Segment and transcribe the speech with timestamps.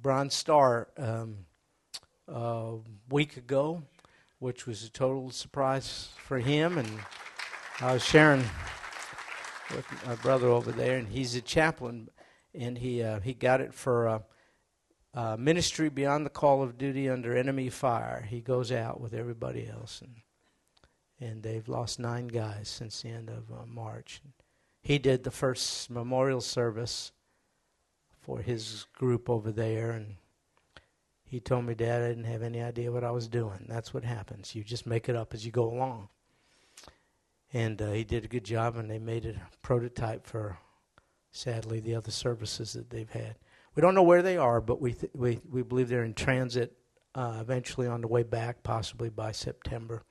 [0.00, 1.46] Bronze Star um,
[2.28, 2.76] a
[3.10, 3.82] week ago,
[4.38, 6.78] which was a total surprise for him.
[6.78, 6.88] And
[7.80, 8.44] I was sharing
[9.74, 12.08] with my brother over there, and he's a chaplain,
[12.54, 14.18] and he uh, he got it for uh,
[15.14, 18.26] uh, ministry beyond the call of duty under enemy fire.
[18.28, 20.16] He goes out with everybody else, and
[21.20, 24.22] and they've lost nine guys since the end of uh, March.
[24.82, 27.12] He did the first memorial service
[28.20, 30.16] for his group over there, and
[31.24, 33.66] he told me, Dad, I didn't have any idea what I was doing.
[33.68, 34.54] That's what happens.
[34.54, 36.08] You just make it up as you go along.
[37.52, 40.58] And uh, he did a good job, and they made a prototype for,
[41.30, 43.36] sadly, the other services that they've had.
[43.74, 46.76] We don't know where they are, but we th- we we believe they're in transit,
[47.14, 50.02] uh, eventually on the way back, possibly by September.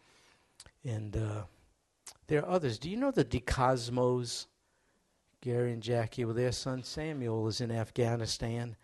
[0.83, 1.43] And uh,
[2.27, 2.79] there are others.
[2.79, 4.47] Do you know the DeCosmos?
[5.41, 8.75] Gary and Jackie, well, their son Samuel is in Afghanistan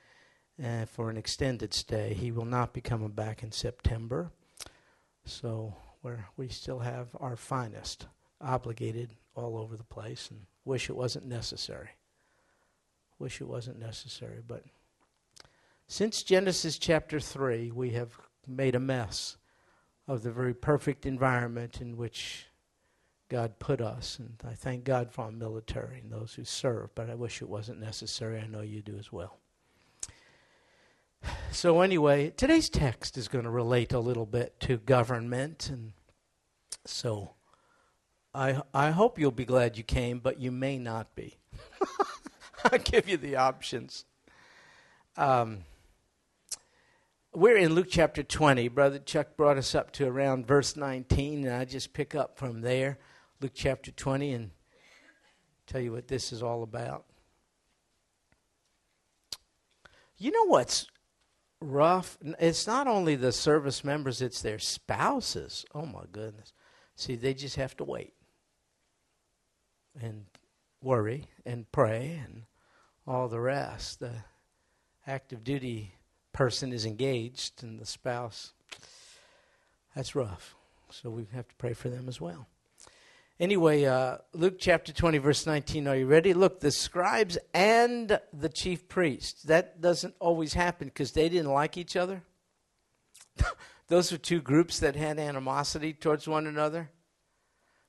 [0.64, 2.14] uh, for an extended stay.
[2.14, 4.32] He will not be coming back in September.
[5.26, 5.76] So
[6.38, 8.08] we still have our finest
[8.40, 11.90] obligated all over the place and wish it wasn't necessary.
[13.20, 14.42] Wish it wasn't necessary.
[14.46, 14.64] But
[15.88, 19.38] since Genesis chapter 3, we have made a mess
[20.08, 22.46] of the very perfect environment in which
[23.30, 24.20] God put us.
[24.20, 27.50] And I thank God for our military and those who serve, but I wish it
[27.50, 28.40] wasn't necessary.
[28.40, 29.38] I know you do as well.
[31.52, 35.70] So, anyway, today's text is going to relate a little bit to government.
[35.70, 35.94] And
[36.86, 37.32] so
[38.34, 41.38] I, I hope you'll be glad you came, but you may not be.
[42.66, 44.06] I'll give you the options.
[45.18, 45.60] Um,
[47.34, 48.68] we're in Luke chapter 20.
[48.70, 52.62] Brother Chuck brought us up to around verse 19, and I just pick up from
[52.62, 52.98] there,
[53.42, 54.52] Luke chapter 20, and
[55.68, 57.06] tell you what this is all about.
[60.18, 60.88] You know what's
[61.60, 62.18] rough?
[62.40, 65.66] It's not only the service members, it's their spouses.
[65.76, 66.54] Oh, my goodness.
[66.96, 68.14] See, they just have to wait
[70.02, 70.26] and
[70.82, 72.44] worry and pray and
[73.06, 74.00] all the rest.
[74.00, 74.14] The
[75.06, 75.96] active duty
[76.32, 78.54] person is engaged and the spouse,
[79.94, 80.56] that's rough.
[80.92, 82.48] So we have to pray for them as well.
[83.38, 85.90] Anyway, uh, Luke chapter 20, verse 19.
[85.90, 86.34] Are you ready?
[86.34, 89.44] Look, the scribes and the chief priests.
[89.44, 92.24] That doesn't always happen because they didn't like each other.
[93.90, 96.92] Those were two groups that had animosity towards one another.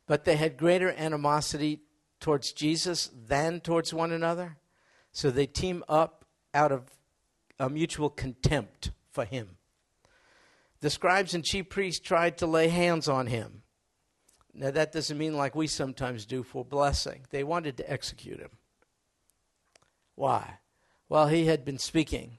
[0.08, 1.82] But they had greater animosity
[2.18, 4.56] towards Jesus than towards one another.
[5.12, 6.24] So they team up
[6.54, 6.90] out of
[7.60, 9.58] a mutual contempt for him.
[10.80, 13.62] The scribes and chief priests tried to lay hands on him.
[14.58, 17.26] Now, that doesn't mean like we sometimes do for blessing.
[17.30, 18.50] They wanted to execute him.
[20.14, 20.58] Why?
[21.10, 22.38] Well, he had been speaking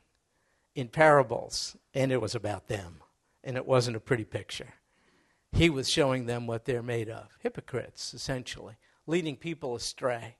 [0.73, 3.01] in parables, and it was about them,
[3.43, 4.73] and it wasn't a pretty picture.
[5.51, 10.35] He was showing them what they're made of hypocrites, essentially leading people astray.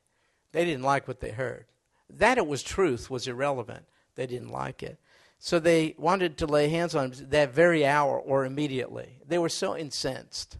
[0.51, 1.65] They didn't like what they heard.
[2.09, 3.85] That it was truth was irrelevant.
[4.15, 4.99] They didn't like it.
[5.39, 9.19] So they wanted to lay hands on him that very hour or immediately.
[9.25, 10.57] They were so incensed.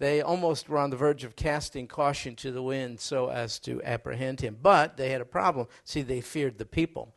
[0.00, 3.82] They almost were on the verge of casting caution to the wind so as to
[3.82, 4.56] apprehend him.
[4.60, 5.68] But they had a problem.
[5.84, 7.14] See, they feared the people.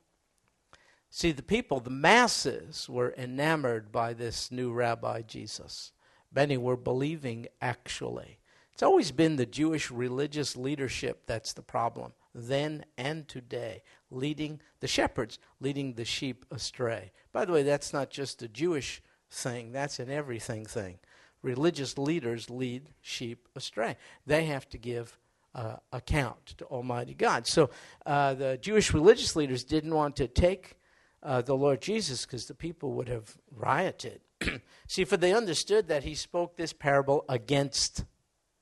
[1.09, 5.93] See, the people, the masses, were enamored by this new rabbi Jesus.
[6.35, 8.39] Many were believing, actually.
[8.73, 14.87] It's always been the Jewish religious leadership that's the problem, then and today, leading the
[14.87, 17.13] shepherds, leading the sheep astray.
[17.31, 19.01] By the way, that's not just a Jewish
[19.31, 20.97] thing, that's an everything thing.
[21.43, 23.97] Religious leaders lead sheep astray.
[24.25, 25.19] They have to give
[25.53, 27.45] uh, account to Almighty God.
[27.45, 27.69] So
[28.05, 30.77] uh, the Jewish religious leaders didn't want to take
[31.21, 34.21] uh, the Lord Jesus because the people would have rioted.
[34.87, 38.05] See, for they understood that he spoke this parable against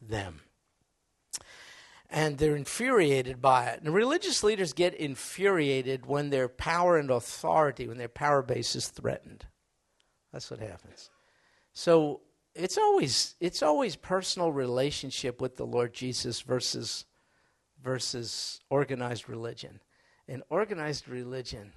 [0.01, 0.41] them.
[2.09, 3.81] And they're infuriated by it.
[3.81, 8.89] And religious leaders get infuriated when their power and authority, when their power base is
[8.89, 9.45] threatened.
[10.33, 11.09] That's what happens.
[11.73, 12.19] So
[12.55, 17.05] it's always it's always personal relationship with the Lord Jesus versus
[17.81, 19.79] versus organized religion.
[20.27, 21.73] And organized religion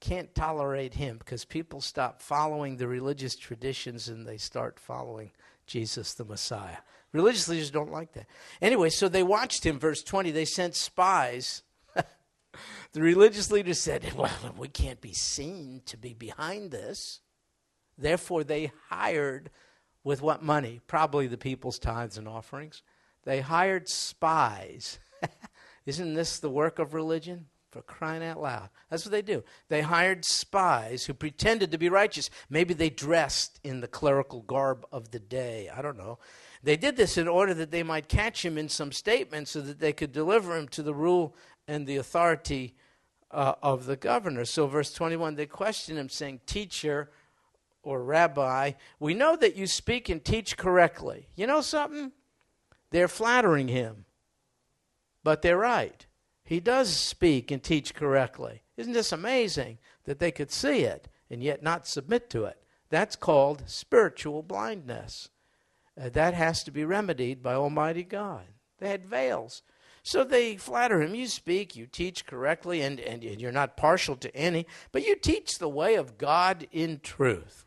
[0.00, 5.30] can't tolerate him because people stop following the religious traditions and they start following
[5.66, 6.78] Jesus the Messiah.
[7.12, 8.26] Religious leaders don't like that.
[8.60, 10.30] Anyway, so they watched him, verse 20.
[10.30, 11.62] They sent spies.
[12.92, 17.20] the religious leaders said, Well, we can't be seen to be behind this.
[17.96, 19.50] Therefore, they hired,
[20.06, 20.80] with what money?
[20.86, 22.84] Probably the people's tithes and offerings.
[23.24, 25.00] They hired spies.
[25.86, 27.46] Isn't this the work of religion?
[27.72, 28.70] for crying out loud.
[28.88, 29.44] That's what they do.
[29.68, 32.30] They hired spies who pretended to be righteous.
[32.48, 35.68] Maybe they dressed in the clerical garb of the day.
[35.68, 36.18] I don't know.
[36.62, 39.78] They did this in order that they might catch him in some statement so that
[39.78, 41.36] they could deliver him to the rule
[41.68, 42.76] and the authority
[43.30, 44.46] uh, of the governor.
[44.46, 47.10] So, verse 21, they question him, saying, Teacher
[47.86, 51.28] or Rabbi, we know that you speak and teach correctly.
[51.36, 52.10] You know something?
[52.90, 54.06] They're flattering him.
[55.22, 56.04] But they're right.
[56.44, 58.62] He does speak and teach correctly.
[58.76, 62.60] Isn't this amazing that they could see it and yet not submit to it?
[62.90, 65.28] That's called spiritual blindness.
[66.00, 68.46] Uh, that has to be remedied by Almighty God.
[68.78, 69.62] They had veils.
[70.02, 71.14] So they flatter him.
[71.14, 75.58] You speak, you teach correctly, and, and you're not partial to any, but you teach
[75.58, 77.65] the way of God in truth.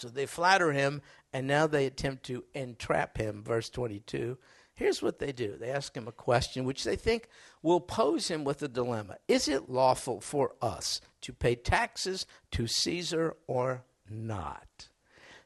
[0.00, 1.02] So they flatter him,
[1.32, 3.42] and now they attempt to entrap him.
[3.42, 4.38] Verse 22.
[4.74, 7.28] Here's what they do they ask him a question which they think
[7.62, 12.66] will pose him with a dilemma Is it lawful for us to pay taxes to
[12.66, 14.88] Caesar or not?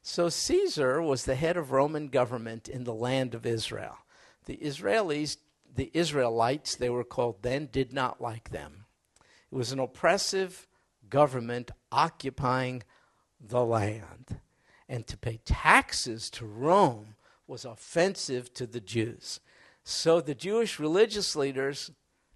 [0.03, 3.99] So Caesar was the head of Roman government in the land of Israel.
[4.45, 5.39] The Israelis
[5.75, 8.85] the Israelites, they were called then, did not like them.
[9.51, 10.67] It was an oppressive
[11.09, 12.83] government occupying
[13.47, 14.41] the land.
[14.89, 17.15] And to pay taxes to Rome
[17.47, 19.41] was offensive to the Jews.
[19.85, 21.91] So the Jewish religious leaders,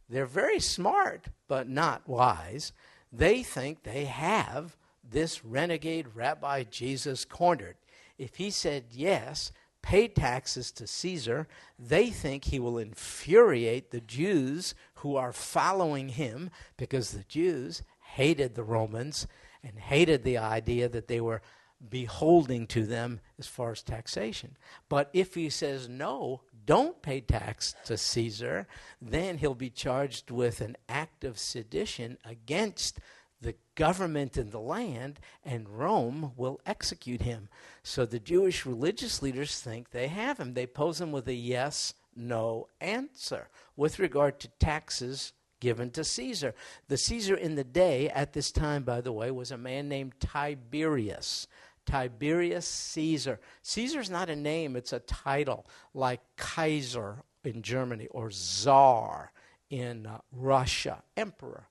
[0.08, 2.72] they're very smart, but not wise.
[3.12, 4.76] They think they have
[5.08, 7.76] this renegade Rabbi Jesus cornered.
[8.18, 9.52] If he said yes,
[9.82, 11.46] pay taxes to Caesar,
[11.78, 18.54] they think he will infuriate the Jews who are following him because the Jews hated
[18.54, 19.26] the Romans
[19.66, 21.42] and hated the idea that they were
[21.90, 24.56] beholding to them as far as taxation.
[24.88, 28.66] But if he says no, don't pay tax to Caesar,
[29.00, 32.98] then he'll be charged with an act of sedition against
[33.40, 37.48] the government in the land, and Rome will execute him.
[37.82, 40.54] So the Jewish religious leaders think they have him.
[40.54, 46.54] They pose him with a yes no answer with regard to taxes given to Caesar.
[46.88, 50.14] The Caesar in the day, at this time, by the way, was a man named
[50.20, 51.46] Tiberius.
[51.84, 53.38] Tiberius Caesar.
[53.62, 59.32] Caesar's not a name, it's a title, like Kaiser in Germany or Czar
[59.70, 61.68] in uh, Russia, emperor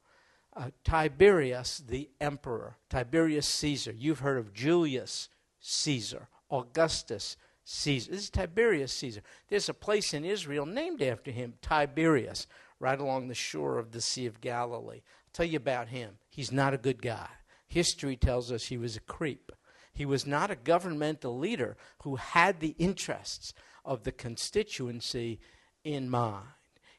[0.55, 3.93] uh, Tiberius the emperor, Tiberius Caesar.
[3.95, 5.29] You've heard of Julius
[5.59, 8.11] Caesar, Augustus Caesar.
[8.11, 9.21] This is Tiberius Caesar.
[9.49, 12.47] There's a place in Israel named after him, Tiberias,
[12.79, 15.01] right along the shore of the Sea of Galilee.
[15.03, 16.17] I'll tell you about him.
[16.29, 17.27] He's not a good guy.
[17.67, 19.51] History tells us he was a creep.
[19.93, 25.39] He was not a governmental leader who had the interests of the constituency
[25.83, 26.47] in mind.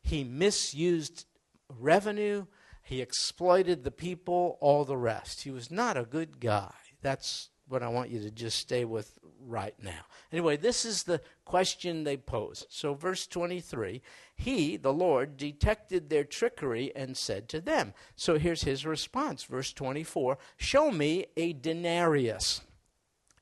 [0.02, 1.26] He misused
[1.68, 2.46] revenue
[2.86, 5.42] he exploited the people, all the rest.
[5.42, 6.72] He was not a good guy.
[7.02, 10.02] That's what I want you to just stay with right now.
[10.30, 12.64] Anyway, this is the question they pose.
[12.70, 14.02] So, verse 23
[14.36, 17.94] He, the Lord, detected their trickery and said to them.
[18.14, 19.44] So, here's his response.
[19.44, 22.60] Verse 24 Show me a denarius.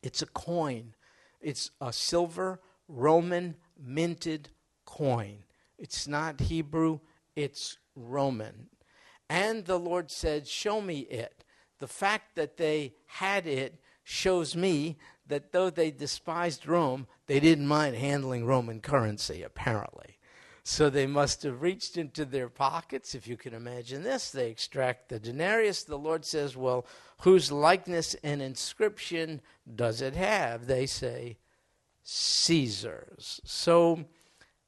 [0.03, 0.95] It's a coin,
[1.41, 4.51] it's a silver Roman minted
[4.85, 5.39] coin.
[5.79, 7.01] It's not Hebrew,
[7.35, 8.69] it's Roman.
[9.29, 11.45] And the Lord said, Show me it.
[11.79, 17.67] The fact that they had it shows me that though they despised Rome, they didn't
[17.67, 20.14] mind handling Roman currency, apparently.
[20.67, 24.31] So they must have reached into their pockets, if you can imagine this.
[24.31, 25.85] They extract the denarius.
[25.85, 26.87] The Lord says, Well,
[27.21, 29.43] whose likeness and inscription
[29.75, 30.67] does it have?
[30.67, 31.37] They say,
[32.03, 33.43] Caesar's.
[33.45, 34.07] So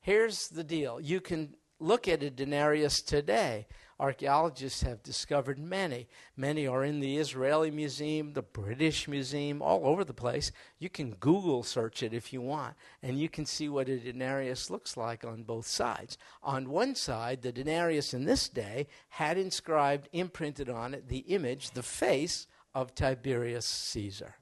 [0.00, 3.66] here's the deal you can look at a denarius today
[3.98, 6.08] archaeologists have discovered many.
[6.36, 10.52] Many are in the Israeli Museum, the British Museum, all over the place.
[10.78, 14.70] You can Google search it if you want, and you can see what a denarius
[14.70, 16.18] looks like on both sides.
[16.42, 21.70] On one side, the denarius in this day had inscribed, imprinted on it, the image,
[21.70, 24.36] the face of Tiberius Caesar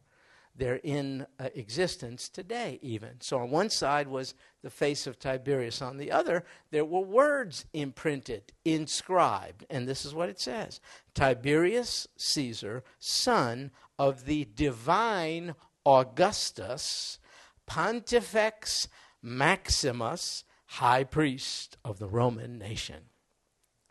[0.57, 3.21] they're in uh, existence today, even.
[3.21, 7.67] So on one side was the face of Tiberius, on the other, there were words
[7.73, 10.81] imprinted, inscribed, and this is what it says
[11.15, 17.19] Tiberius Caesar, son of the divine Augustus,
[17.67, 18.89] Pontifex
[19.23, 23.09] Maximus, high priest of the Roman nation.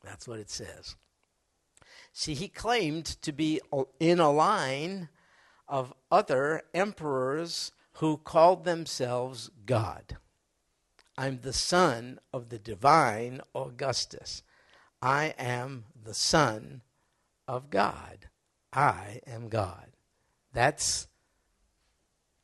[0.03, 0.95] That's what it says.
[2.11, 3.59] See, he claimed to be
[3.99, 5.09] in a line
[5.67, 10.17] of other emperors who called themselves God.
[11.17, 14.43] I'm the son of the divine Augustus.
[15.01, 16.81] I am the Son
[17.45, 18.29] of God.
[18.71, 19.89] I am God.
[20.53, 21.07] That's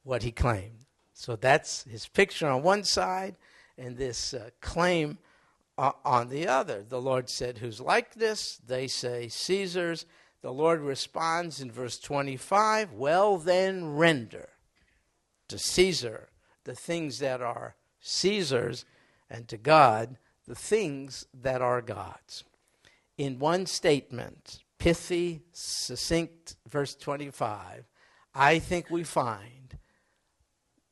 [0.04, 0.86] what he claimed.
[1.14, 3.38] So that's his picture on one side
[3.78, 5.20] and this uh, claim
[5.78, 6.84] uh, on the other.
[6.84, 8.60] The Lord said, Whose likeness?
[8.68, 10.06] They say, Caesar's.
[10.42, 14.50] The Lord responds in verse 25, Well then, render
[15.50, 16.30] to Caesar
[16.64, 18.86] the things that are Caesar's,
[19.30, 20.18] and to God
[20.48, 22.44] the things that are God's.
[23.18, 27.86] In one statement, pithy, succinct, verse 25,
[28.34, 29.78] I think we find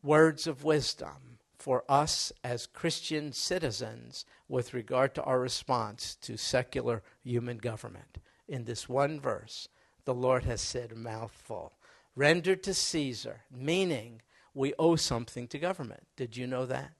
[0.03, 7.01] words of wisdom for us as Christian citizens with regard to our response to secular
[7.23, 8.19] human government.
[8.47, 9.67] In this one verse,
[10.05, 11.73] the Lord has said mouthful.
[12.15, 14.21] Render to Caesar, meaning
[14.53, 16.07] we owe something to government.
[16.15, 16.91] Did you know that?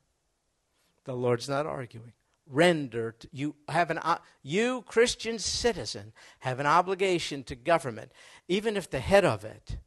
[1.06, 2.14] The Lord's not arguing.
[2.46, 4.00] Render to, you have an
[4.42, 8.12] you Christian citizen have an obligation to government,
[8.48, 9.80] even if the head of it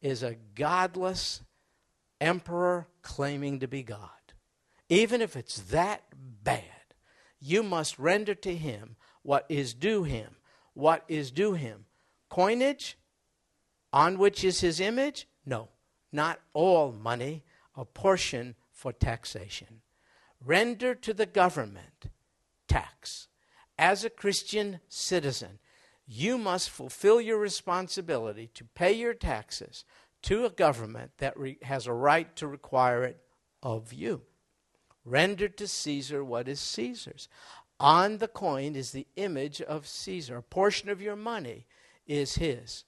[0.00, 1.42] is a godless
[2.20, 4.10] emperor claiming to be God.
[4.88, 6.02] Even if it's that
[6.44, 6.62] bad,
[7.40, 10.35] you must render to him what is due him.
[10.76, 11.86] What is due him?
[12.28, 12.96] Coinage
[13.92, 15.26] on which is his image?
[15.44, 15.68] No
[16.16, 17.44] not all money,
[17.76, 19.82] a portion for taxation.
[20.44, 22.06] Render to the government
[22.66, 23.28] tax.
[23.78, 25.58] As a Christian citizen,
[26.06, 29.84] you must fulfill your responsibility to pay your taxes
[30.22, 33.20] to a government that re- has a right to require it
[33.62, 34.22] of you.
[35.04, 37.28] Render to Caesar what is Caesar's.
[37.78, 40.38] On the coin is the image of Caesar.
[40.38, 41.66] A portion of your money
[42.06, 42.84] is his,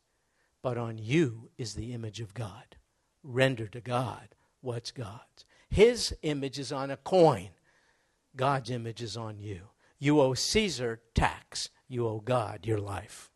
[0.62, 2.76] but on you is the image of God
[3.23, 4.28] render to God
[4.61, 5.45] what's God's.
[5.71, 7.50] His image is on a coin,
[8.37, 9.68] God's image is on you.
[9.99, 13.30] You owe Caesar tax, you owe God your life.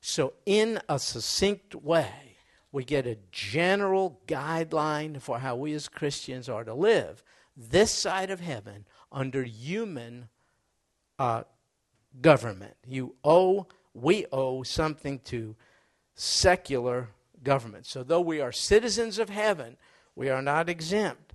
[0.00, 2.36] So, in a succinct way,
[2.72, 7.22] we get a general guideline for how we as Christians are to live
[7.56, 10.28] this side of heaven under human
[11.20, 11.42] uh,
[12.22, 12.74] government.
[12.88, 15.54] You owe, we owe something to
[16.14, 17.10] secular
[17.44, 17.84] government.
[17.84, 19.76] So, though we are citizens of heaven,
[20.16, 21.34] we are not exempt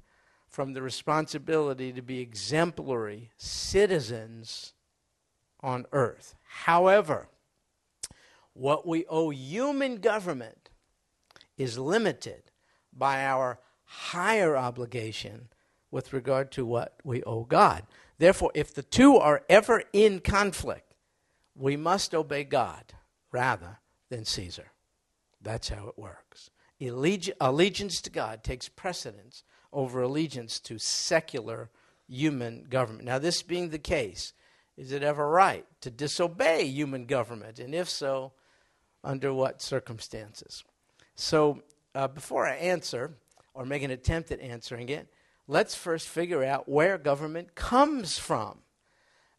[0.50, 4.74] from the responsibility to be exemplary citizens
[5.62, 6.34] on earth.
[6.48, 7.27] However,
[8.54, 10.70] what we owe human government
[11.58, 12.42] is limited
[12.92, 15.50] by our higher obligation
[15.92, 17.84] with regard to what we owe God.
[18.17, 20.93] Therefore, if the two are ever in conflict,
[21.55, 22.93] we must obey God
[23.31, 23.79] rather
[24.10, 24.72] than Caesar.
[25.41, 26.50] That's how it works.
[26.79, 31.69] allegiance to God takes precedence over allegiance to secular
[32.07, 33.05] human government.
[33.05, 34.34] Now, this being the case,
[34.77, 37.60] is it ever right to disobey human government?
[37.60, 38.34] And if so,
[39.03, 40.63] under what circumstances?
[41.15, 41.62] So,
[41.93, 43.15] uh, before I answer
[43.53, 45.07] or make an attempt at answering it,
[45.48, 48.60] let's first figure out where government comes from.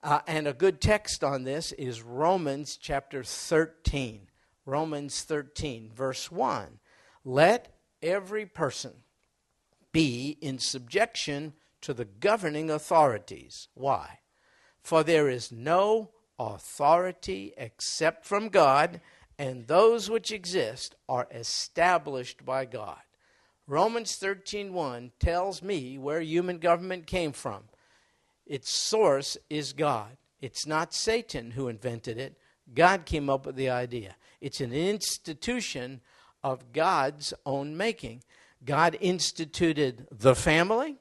[0.03, 4.29] Uh, and a good text on this is Romans chapter 13.
[4.65, 6.79] Romans 13, verse 1.
[7.25, 8.93] Let every person
[9.93, 13.69] be in subjection to the governing authorities.
[13.75, 14.19] Why?
[14.83, 19.01] For there is no authority except from God,
[19.39, 22.99] and those which exist are established by God.
[23.67, 27.65] Romans 13:1 tells me where human government came from.
[28.47, 30.17] Its source is God.
[30.41, 32.39] It's not Satan who invented it.
[32.73, 34.17] God came up with the idea.
[34.41, 36.01] It's an institution
[36.45, 38.23] of God's own making.
[38.65, 40.97] God instituted the family,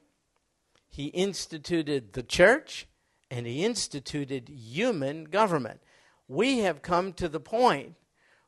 [0.88, 2.86] He instituted the church,
[3.30, 5.80] and He instituted human government.
[6.28, 7.94] We have come to the point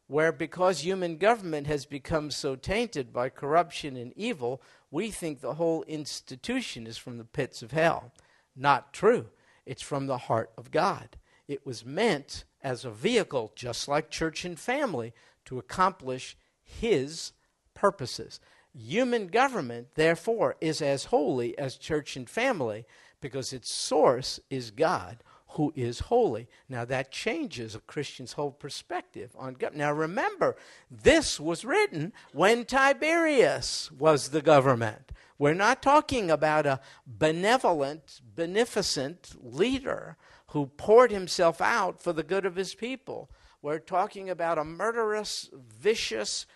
[0.08, 4.60] where, because human government has become so tainted by corruption and evil,
[4.90, 8.10] we think the whole institution is from the pits of hell.
[8.56, 9.26] Not true.
[9.66, 11.18] It's from the heart of God.
[11.46, 15.12] It was meant as a vehicle, just like church and family,
[15.44, 17.32] to accomplish His
[17.74, 18.40] purposes.
[18.74, 22.86] Human government, therefore, is as holy as church and family
[23.20, 26.48] because its source is God who is holy.
[26.68, 29.74] Now that changes a Christian's whole perspective on God.
[29.74, 30.56] Now remember,
[30.90, 35.12] this was written when Tiberius was the government.
[35.38, 40.16] We're not talking about a benevolent, beneficent leader
[40.48, 43.30] who poured himself out for the good of his people.
[43.62, 46.46] We're talking about a murderous, vicious,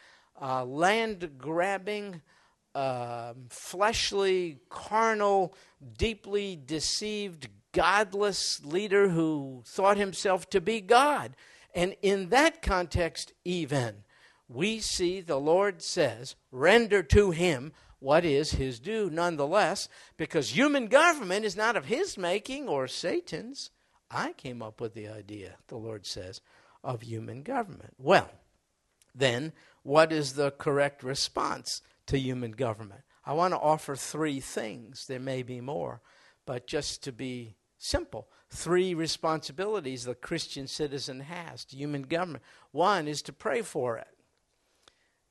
[0.40, 2.22] uh, land grabbing,
[2.74, 5.54] uh, fleshly, carnal,
[5.98, 11.34] deeply deceived, godless leader who thought himself to be God.
[11.74, 14.04] And in that context, even,
[14.48, 20.88] we see the Lord says, render to him what is his due, nonetheless, because human
[20.88, 23.70] government is not of his making or Satan's.
[24.10, 26.40] I came up with the idea, the Lord says,
[26.84, 27.94] of human government.
[27.98, 28.28] Well,
[29.14, 29.52] then,
[29.82, 33.02] what is the correct response to human government?
[33.24, 35.06] I want to offer three things.
[35.06, 36.02] There may be more,
[36.44, 42.44] but just to be simple, three responsibilities the Christian citizen has to human government.
[42.70, 44.06] One is to pray for it.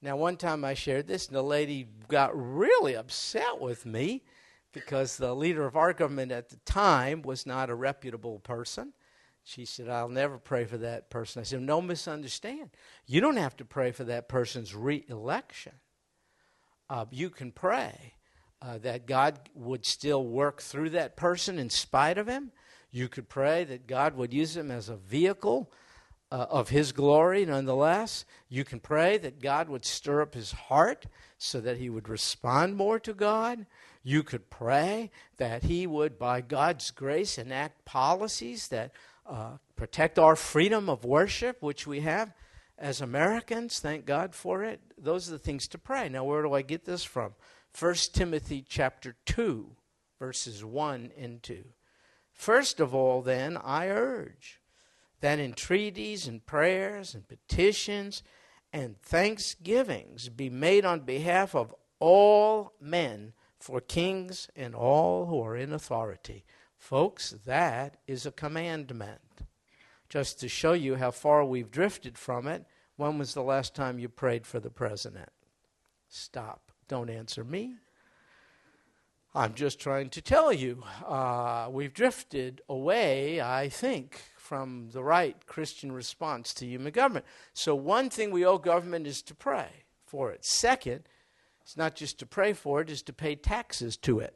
[0.02, 4.24] Now, one time I shared this, and the lady got really upset with me
[4.74, 8.94] because the leader of our government at the time was not a reputable person.
[9.44, 11.40] She said, I'll never pray for that person.
[11.40, 12.72] I said, No, misunderstand.
[13.06, 15.74] You don't have to pray for that person's re election.
[16.90, 18.14] Uh, you can pray
[18.62, 22.52] uh, that God would still work through that person in spite of him.
[22.92, 25.72] You could pray that God would use him as a vehicle
[26.32, 28.26] uh, of his glory nonetheless.
[28.50, 31.06] You can pray that God would stir up his heart
[31.38, 33.66] so that he would respond more to God.
[34.04, 38.92] You could pray that he would, by God's grace, enact policies that
[39.26, 42.34] uh, protect our freedom of worship, which we have
[42.78, 43.80] as Americans.
[43.80, 44.82] Thank God for it.
[44.98, 46.10] Those are the things to pray.
[46.10, 47.34] Now, where do I get this from?
[47.78, 49.76] 1 Timothy chapter 2,
[50.20, 51.64] verses 1 and 2.
[52.34, 54.60] First of all, then, I urge
[55.22, 58.24] that entreaties and prayers and petitions
[58.74, 65.56] and thanksgivings be made on behalf of all men for kings and all who are
[65.56, 66.44] in authority.
[66.78, 69.22] Folks, that is a commandment.
[70.10, 74.00] Just to show you how far we've drifted from it, when was the last time
[74.00, 75.30] you prayed for the president?
[76.10, 76.71] Stop.
[76.92, 77.76] Don't answer me.
[79.34, 80.84] I'm just trying to tell you.
[81.08, 87.24] Uh, we've drifted away, I think, from the right Christian response to human government.
[87.54, 89.70] So, one thing we owe government is to pray
[90.06, 90.44] for it.
[90.44, 91.04] Second,
[91.62, 94.36] it's not just to pray for it, it's to pay taxes to it.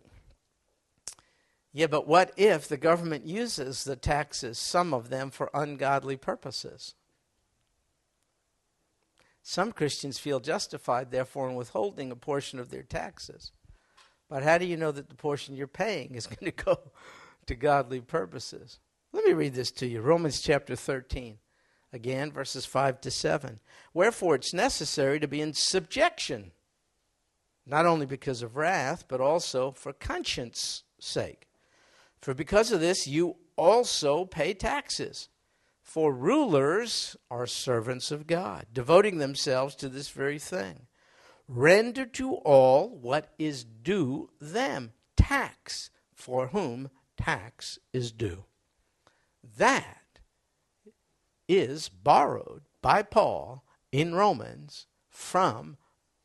[1.74, 6.96] Yeah, but what if the government uses the taxes, some of them, for ungodly purposes?
[9.48, 13.52] Some Christians feel justified, therefore, in withholding a portion of their taxes.
[14.28, 16.80] But how do you know that the portion you're paying is going to go
[17.46, 18.80] to godly purposes?
[19.14, 21.38] Let me read this to you Romans chapter 13,
[21.94, 23.60] again, verses 5 to 7.
[23.94, 26.50] Wherefore it's necessary to be in subjection,
[27.68, 31.48] not only because of wrath, but also for conscience sake.
[32.20, 35.30] For because of this, you also pay taxes.
[35.86, 40.88] For rulers are servants of God, devoting themselves to this very thing.
[41.48, 48.46] Render to all what is due them tax, for whom tax is due.
[49.58, 50.20] That
[51.48, 55.78] is borrowed by Paul in Romans from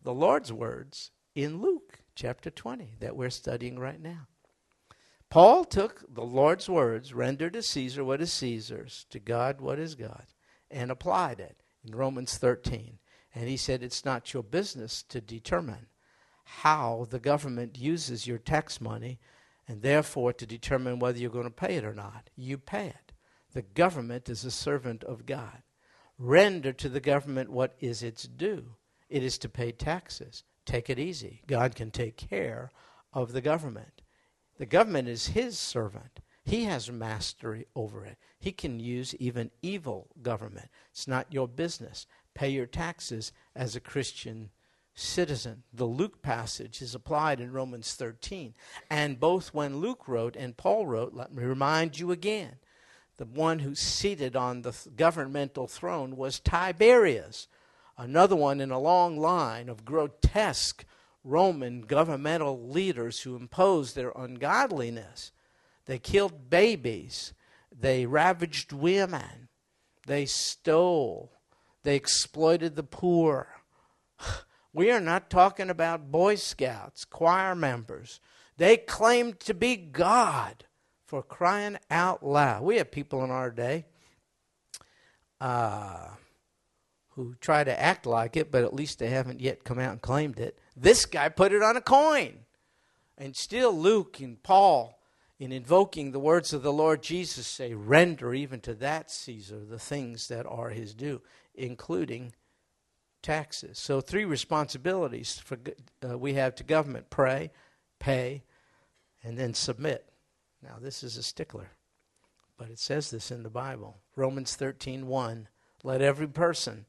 [0.02, 4.26] the Lord's words in Luke chapter 20 that we're studying right now.
[5.30, 9.94] Paul took the Lord's words, render to Caesar what is Caesar's, to God what is
[9.94, 10.26] God,
[10.70, 12.98] and applied it in Romans 13.
[13.32, 15.86] And he said, It's not your business to determine
[16.42, 19.20] how the government uses your tax money
[19.68, 22.28] and therefore to determine whether you're going to pay it or not.
[22.34, 23.12] You pay it.
[23.52, 25.62] The government is a servant of God.
[26.18, 28.74] Render to the government what is its due.
[29.08, 30.42] It is to pay taxes.
[30.66, 31.42] Take it easy.
[31.46, 32.72] God can take care
[33.12, 33.99] of the government.
[34.60, 36.20] The government is his servant.
[36.44, 38.18] He has mastery over it.
[38.38, 40.68] He can use even evil government.
[40.90, 42.06] It's not your business.
[42.34, 44.50] Pay your taxes as a Christian
[44.94, 45.62] citizen.
[45.72, 48.52] The Luke passage is applied in Romans 13.
[48.90, 52.56] And both when Luke wrote and Paul wrote, let me remind you again,
[53.16, 57.48] the one who seated on the governmental throne was Tiberius,
[57.96, 60.84] another one in a long line of grotesque
[61.24, 65.32] Roman governmental leaders who imposed their ungodliness.
[65.86, 67.32] They killed babies,
[67.76, 69.48] they ravaged women,
[70.06, 71.32] they stole,
[71.82, 73.48] they exploited the poor.
[74.72, 78.20] We are not talking about Boy Scouts, choir members.
[78.56, 80.64] They claimed to be God
[81.06, 82.62] for crying out loud.
[82.62, 83.86] We have people in our day
[85.40, 86.10] uh,
[87.10, 90.00] who try to act like it, but at least they haven't yet come out and
[90.00, 90.58] claimed it.
[90.80, 92.38] This guy put it on a coin.
[93.18, 94.98] And still, Luke and Paul,
[95.38, 99.78] in invoking the words of the Lord Jesus, say, Render even to that Caesar the
[99.78, 101.20] things that are his due,
[101.54, 102.32] including
[103.20, 103.78] taxes.
[103.78, 105.58] So, three responsibilities for,
[106.02, 107.50] uh, we have to government pray,
[107.98, 108.42] pay,
[109.22, 110.10] and then submit.
[110.62, 111.72] Now, this is a stickler,
[112.56, 113.98] but it says this in the Bible.
[114.16, 115.48] Romans 13 1.
[115.82, 116.86] Let every person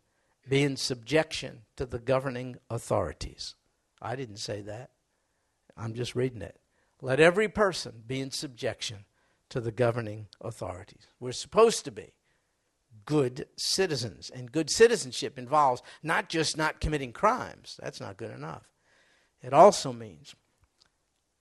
[0.48, 3.56] be in subjection to the governing authorities.
[4.02, 4.92] I didn't say that.
[5.78, 6.60] I'm just reading it.
[7.02, 9.06] Let every person be in subjection
[9.50, 11.08] to the governing authorities.
[11.20, 12.14] We're supposed to be
[13.06, 14.32] good citizens.
[14.34, 18.70] And good citizenship involves not just not committing crimes, that's not good enough.
[19.42, 20.36] It also means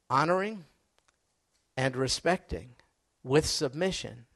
[0.08, 0.64] honoring
[1.76, 2.70] and respecting
[3.22, 4.26] with submission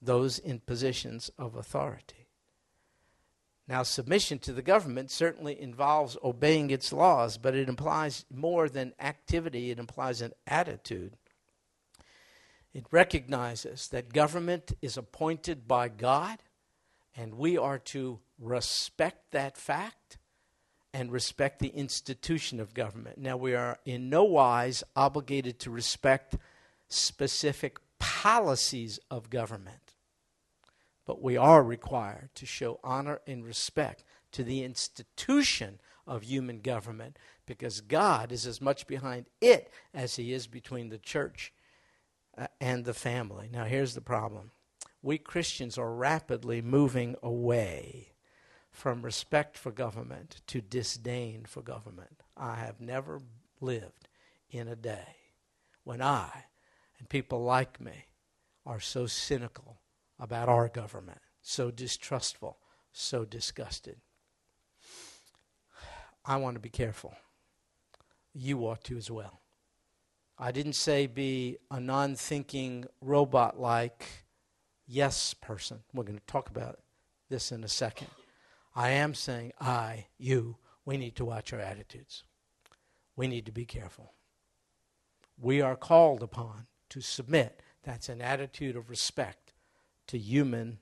[0.00, 2.19] those in positions of authority.
[3.70, 8.94] Now, submission to the government certainly involves obeying its laws, but it implies more than
[8.98, 11.16] activity, it implies an attitude.
[12.74, 16.40] It recognizes that government is appointed by God,
[17.16, 20.18] and we are to respect that fact
[20.92, 23.18] and respect the institution of government.
[23.18, 26.36] Now, we are in no wise obligated to respect
[26.88, 29.89] specific policies of government,
[31.10, 37.18] but we are required to show honor and respect to the institution of human government
[37.46, 41.52] because God is as much behind it as He is between the church
[42.38, 43.48] uh, and the family.
[43.52, 44.52] Now, here's the problem
[45.02, 48.12] we Christians are rapidly moving away
[48.70, 52.22] from respect for government to disdain for government.
[52.36, 53.20] I have never
[53.60, 54.06] lived
[54.48, 55.16] in a day
[55.82, 56.44] when I
[57.00, 58.04] and people like me
[58.64, 59.80] are so cynical
[60.20, 62.58] about our government, so distrustful,
[62.92, 63.96] so disgusted.
[66.24, 67.14] I want to be careful.
[68.34, 69.40] You ought to as well.
[70.38, 74.24] I didn't say be a non thinking, robot like
[74.86, 75.80] yes person.
[75.92, 76.78] We're going to talk about
[77.30, 78.08] this in a second.
[78.74, 82.24] I am saying, I, you, we need to watch our attitudes.
[83.16, 84.12] We need to be careful.
[85.38, 87.60] We are called upon to submit.
[87.82, 89.49] That's an attitude of respect
[90.10, 90.78] to human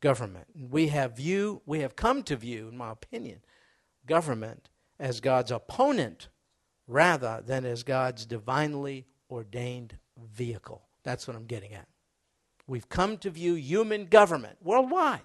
[0.00, 0.46] government.
[0.54, 3.40] we have view, we have come to view, in my opinion,
[4.04, 6.28] government as God's opponent
[6.88, 10.82] rather than as God's divinely ordained vehicle.
[11.04, 11.86] That's what I'm getting at.
[12.66, 15.22] We've come to view human government worldwide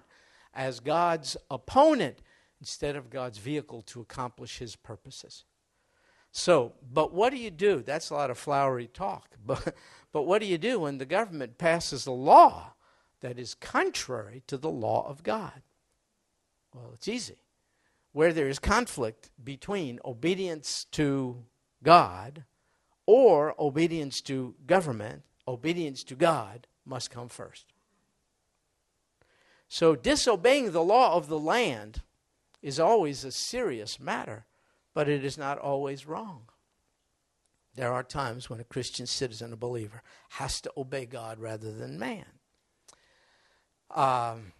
[0.54, 2.18] as God's opponent
[2.60, 5.44] instead of God's vehicle to accomplish his purposes.
[6.30, 7.82] So, but what do you do?
[7.82, 9.30] That's a lot of flowery talk.
[9.44, 9.74] But,
[10.12, 12.74] but what do you do when the government passes a law
[13.22, 15.62] that is contrary to the law of God?
[16.74, 17.38] Well, it's easy.
[18.12, 21.44] Where there is conflict between obedience to
[21.82, 22.44] God
[23.06, 27.72] or obedience to government, obedience to God must come first.
[29.68, 32.02] So, disobeying the law of the land
[32.60, 34.44] is always a serious matter,
[34.92, 36.42] but it is not always wrong.
[37.74, 41.98] There are times when a Christian citizen, a believer, has to obey God rather than
[41.98, 42.26] man.
[43.94, 44.52] Um,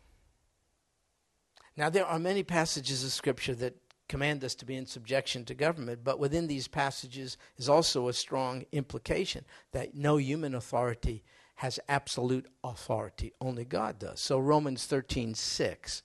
[1.77, 3.77] now, there are many passages of Scripture that
[4.09, 8.13] command us to be in subjection to government, but within these passages is also a
[8.13, 11.25] strong implication that no human authority
[11.57, 13.33] has absolute authority.
[13.41, 14.21] Only God does.
[14.21, 16.03] So Romans 13 6.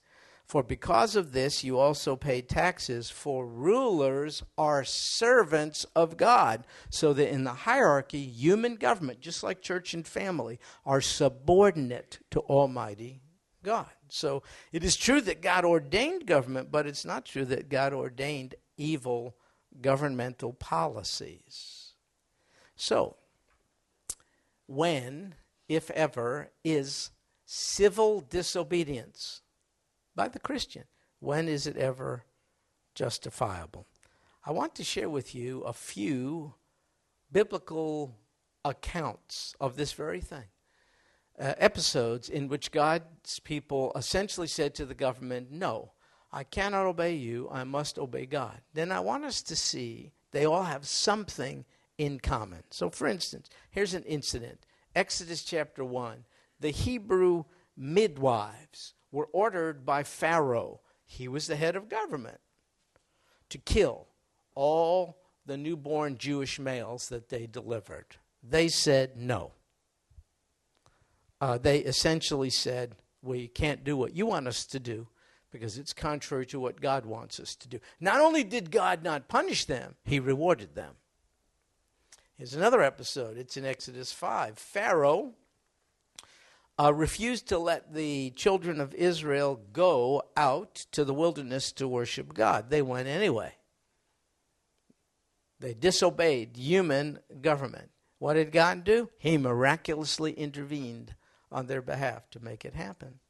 [0.48, 6.66] For because of this you also pay taxes, for rulers are servants of God.
[6.88, 12.40] So that in the hierarchy, human government, just like church and family, are subordinate to
[12.40, 13.20] Almighty
[13.62, 13.90] God.
[14.08, 18.54] So it is true that God ordained government, but it's not true that God ordained
[18.78, 19.36] evil
[19.82, 21.92] governmental policies.
[22.74, 23.16] So,
[24.66, 25.34] when,
[25.68, 27.10] if ever, is
[27.44, 29.42] civil disobedience
[30.18, 30.82] by the Christian?
[31.20, 32.24] When is it ever
[32.96, 33.86] justifiable?
[34.44, 36.54] I want to share with you a few
[37.30, 38.16] biblical
[38.64, 40.50] accounts of this very thing.
[41.38, 45.92] Uh, episodes in which God's people essentially said to the government, No,
[46.32, 48.60] I cannot obey you, I must obey God.
[48.74, 51.64] Then I want us to see they all have something
[51.96, 52.64] in common.
[52.70, 56.24] So, for instance, here's an incident Exodus chapter 1.
[56.58, 57.44] The Hebrew
[57.76, 62.40] midwives were ordered by Pharaoh, he was the head of government,
[63.48, 64.06] to kill
[64.54, 68.16] all the newborn Jewish males that they delivered.
[68.42, 69.52] They said no.
[71.40, 75.08] Uh, they essentially said, We can't do what you want us to do
[75.50, 77.80] because it's contrary to what God wants us to do.
[78.00, 80.94] Not only did God not punish them, He rewarded them.
[82.36, 83.36] Here's another episode.
[83.36, 84.58] It's in Exodus 5.
[84.58, 85.32] Pharaoh
[86.78, 92.34] uh, refused to let the children of Israel go out to the wilderness to worship
[92.34, 92.70] God.
[92.70, 93.54] They went anyway.
[95.60, 97.90] They disobeyed human government.
[98.18, 99.10] What did God do?
[99.18, 101.14] He miraculously intervened
[101.50, 103.20] on their behalf to make it happen.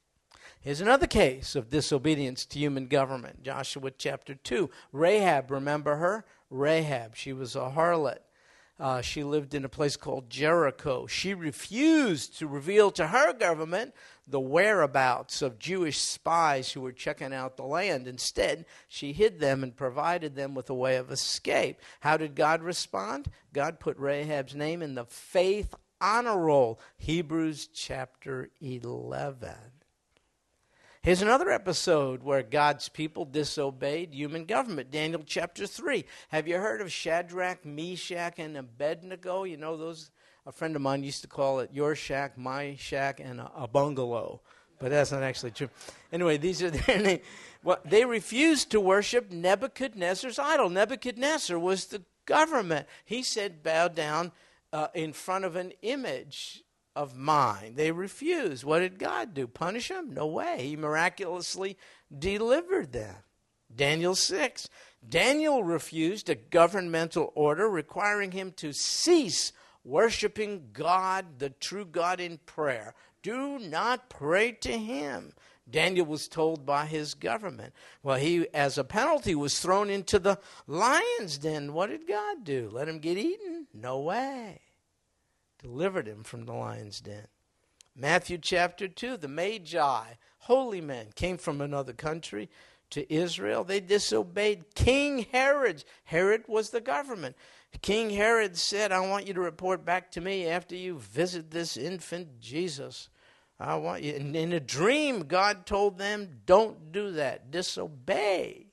[0.61, 3.43] Here's another case of disobedience to human government.
[3.43, 4.69] Joshua chapter 2.
[4.93, 6.25] Rahab, remember her?
[6.51, 8.19] Rahab, she was a harlot.
[8.81, 11.07] Uh, she lived in a place called Jericho.
[11.07, 13.93] She refused to reveal to her government
[14.27, 18.07] the whereabouts of Jewish spies who were checking out the land.
[18.07, 21.81] Instead, she hid them and provided them with a way of escape.
[22.01, 23.29] How did God respond?
[23.53, 26.79] God put Rahab's name in the faith honor roll.
[26.99, 29.78] Hebrews chapter 11.
[31.09, 34.91] Here's another episode where God's people disobeyed human government.
[34.91, 36.05] Daniel chapter 3.
[36.29, 39.45] Have you heard of Shadrach, Meshach, and Abednego?
[39.45, 40.11] You know, those,
[40.45, 44.43] a friend of mine used to call it your shack, my shack, and a, bungalow.
[44.79, 45.71] But that's not actually true.
[46.13, 47.23] Anyway, these are their names.
[47.65, 50.69] Well, they refused to worship Nebuchadnezzar's idol.
[50.69, 52.87] Nebuchadnezzar was the government.
[53.07, 54.31] He said, bow down
[54.75, 56.65] uh, in front of an image
[56.99, 57.75] of mine.
[57.77, 58.65] They refused.
[58.65, 59.47] What did God do?
[59.47, 60.13] Punish them?
[60.13, 60.67] No way.
[60.67, 61.79] He miraculously
[62.17, 63.15] delivered them.
[63.73, 64.69] Daniel 6.
[65.09, 69.53] Daniel refused a governmental order requiring him to cease
[69.85, 72.95] worshiping God, the true God, in prayer.
[73.23, 75.35] Do not pray to him.
[75.71, 77.75] Daniel was told by his government.
[78.03, 81.75] Well, he, as a penalty, was thrown into the lion's den.
[81.75, 82.69] What did God do?
[82.73, 83.69] Let him get eaten?
[83.73, 84.63] No way
[85.59, 87.27] delivered him from the lion's den.
[87.95, 90.05] Matthew chapter 2 the Magi,
[90.39, 92.49] holy men, came from another country
[92.91, 93.65] to Israel.
[93.65, 95.85] They disobeyed King Herod.
[96.05, 97.37] Herod was the government.
[97.83, 101.77] King Herod said, I want you to report back to me after you visit this
[101.77, 103.11] infant Jesus.
[103.61, 104.15] I want you.
[104.15, 107.51] And in a dream, God told them, Don't do that.
[107.51, 108.67] Disobey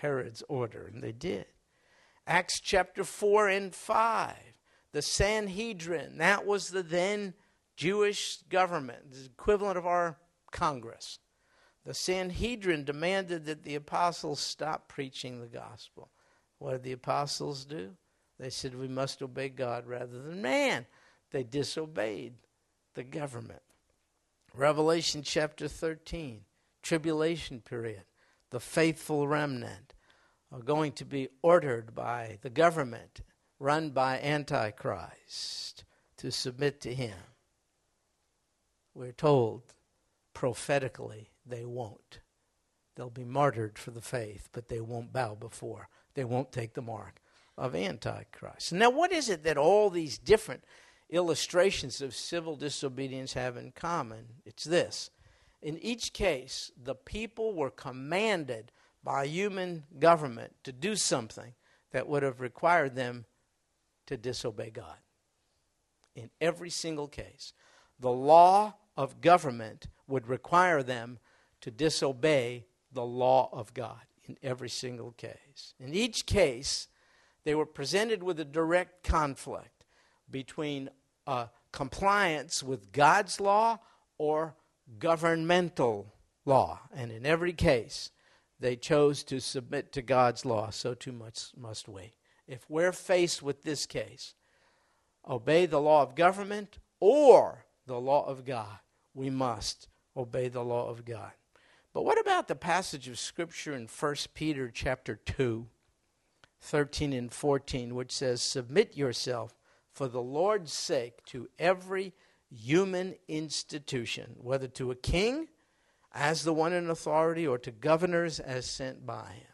[0.00, 0.90] Herod's order.
[0.92, 1.46] And they did.
[2.26, 4.34] Acts chapter 4 and 5
[4.94, 6.18] the Sanhedrin.
[6.18, 7.34] That was the then
[7.76, 10.16] Jewish government, the equivalent of our
[10.52, 11.18] Congress.
[11.84, 16.10] The Sanhedrin demanded that the apostles stop preaching the gospel.
[16.58, 17.96] What did the apostles do?
[18.38, 20.86] They said, We must obey God rather than man.
[21.32, 22.34] They disobeyed
[22.94, 23.62] the government.
[24.54, 26.42] Revelation chapter 13,
[26.84, 28.04] tribulation period.
[28.50, 29.94] The faithful remnant
[30.52, 33.22] are going to be ordered by the government
[33.58, 35.84] run by Antichrist
[36.16, 37.16] to submit to him.
[38.94, 39.62] We're told
[40.32, 42.20] prophetically they won't.
[42.96, 45.88] They'll be martyred for the faith, but they won't bow before.
[46.14, 47.20] They won't take the mark
[47.56, 48.72] of Antichrist.
[48.72, 50.64] Now, what is it that all these different
[51.10, 54.26] illustrations of civil disobedience have in common?
[54.44, 55.10] It's this.
[55.60, 58.70] In each case, the people were commanded
[59.02, 61.54] by human government to do something
[61.92, 63.24] that would have required them
[64.06, 64.96] to disobey God.
[66.14, 67.52] In every single case,
[67.98, 71.18] the law of government would require them
[71.60, 75.74] to disobey the law of God in every single case.
[75.80, 76.88] In each case,
[77.44, 79.84] they were presented with a direct conflict
[80.30, 80.90] between
[81.26, 83.78] uh, compliance with God's law
[84.18, 84.54] or
[84.98, 86.14] governmental
[86.44, 86.80] law.
[86.94, 88.10] And in every case,
[88.60, 92.12] they chose to submit to God's law, so too much must we
[92.46, 94.34] if we're faced with this case,
[95.28, 98.78] obey the law of government or the law of God,
[99.14, 101.32] we must obey the law of God.
[101.92, 105.66] But what about the passage of scripture in 1 Peter chapter 2,
[106.60, 109.54] 13 and 14, which says, Submit yourself
[109.92, 112.12] for the Lord's sake to every
[112.50, 115.48] human institution, whether to a king
[116.12, 119.53] as the one in authority or to governors as sent by him.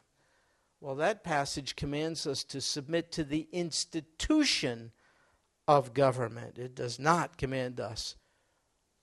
[0.81, 4.93] Well, that passage commands us to submit to the institution
[5.69, 6.59] of government.
[6.59, 8.17] It does not command us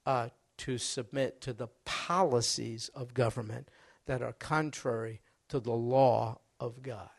[0.06, 3.70] uh, to submit to the policies of government
[4.08, 7.10] that are contrary to the law of God.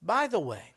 [0.00, 0.74] By the way,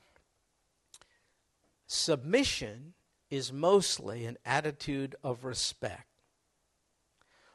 [1.86, 2.93] submission
[3.29, 6.07] is mostly an attitude of respect.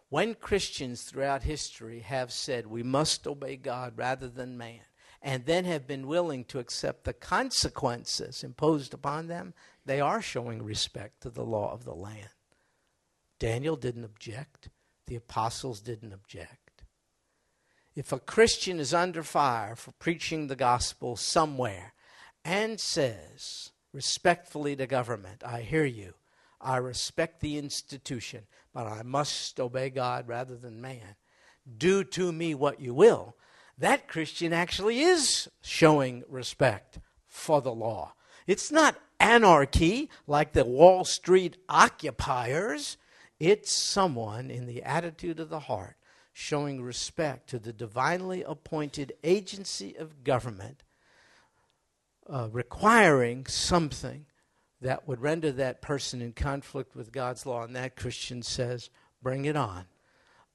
[0.09, 4.81] When Christians throughout history have said we must obey God rather than man,
[5.27, 9.53] and then have been willing to accept the consequences imposed upon them,
[9.85, 12.29] they are showing respect to the law of the land.
[13.41, 14.69] Daniel didn't object,
[15.09, 16.85] the apostles didn't object.
[17.97, 21.95] If a Christian is under fire for preaching the gospel somewhere
[22.45, 26.15] and says respectfully to government, I hear you,
[26.61, 31.17] I respect the institution, but I must obey God rather than man.
[31.79, 33.35] Do to me what you will
[33.79, 38.15] that Christian actually is showing respect for the law.
[38.47, 42.97] It's not anarchy like the Wall Street occupiers.
[43.39, 45.97] It's someone in the attitude of the heart
[46.33, 50.85] showing respect to the divinely appointed agency of government,
[52.29, 54.27] uh, requiring something
[54.81, 57.63] that would render that person in conflict with God's law.
[57.63, 58.91] And that Christian says,
[59.23, 59.87] bring it on.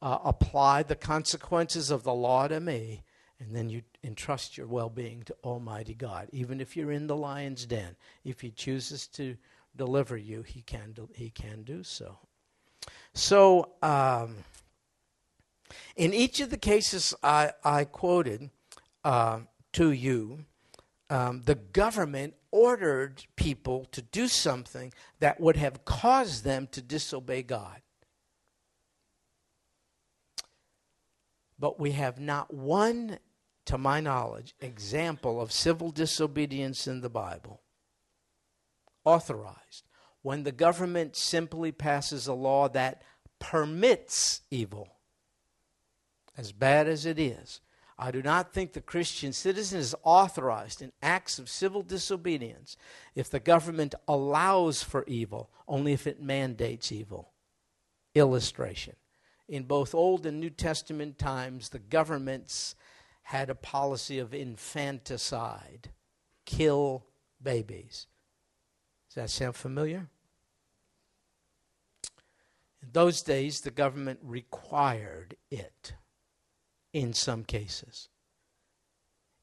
[0.01, 3.03] Uh, apply the consequences of the law to me,
[3.41, 6.29] and then you entrust your well being to Almighty God.
[6.31, 9.35] Even if you're in the lion's den, if He chooses to
[9.75, 12.19] deliver you, He can do, he can do so.
[13.13, 14.35] So, um,
[15.95, 18.49] in each of the cases I, I quoted
[19.03, 19.39] uh,
[19.73, 20.45] to you,
[21.09, 27.41] um, the government ordered people to do something that would have caused them to disobey
[27.43, 27.81] God.
[31.59, 33.19] But we have not one,
[33.65, 37.61] to my knowledge, example of civil disobedience in the Bible
[39.03, 39.87] authorized
[40.21, 43.01] when the government simply passes a law that
[43.39, 44.87] permits evil
[46.37, 47.61] as bad as it is,
[47.97, 52.77] I do not think the Christian citizen is authorized in acts of civil disobedience
[53.15, 57.33] if the government allows for evil, only if it mandates evil.
[58.15, 58.95] Illustration.
[59.47, 62.75] In both Old and New Testament times, the governments
[63.23, 65.89] had a policy of infanticide
[66.45, 67.05] kill
[67.41, 68.07] babies.
[69.09, 70.07] Does that sound familiar?
[72.81, 75.93] In those days, the government required it
[76.93, 78.09] in some cases.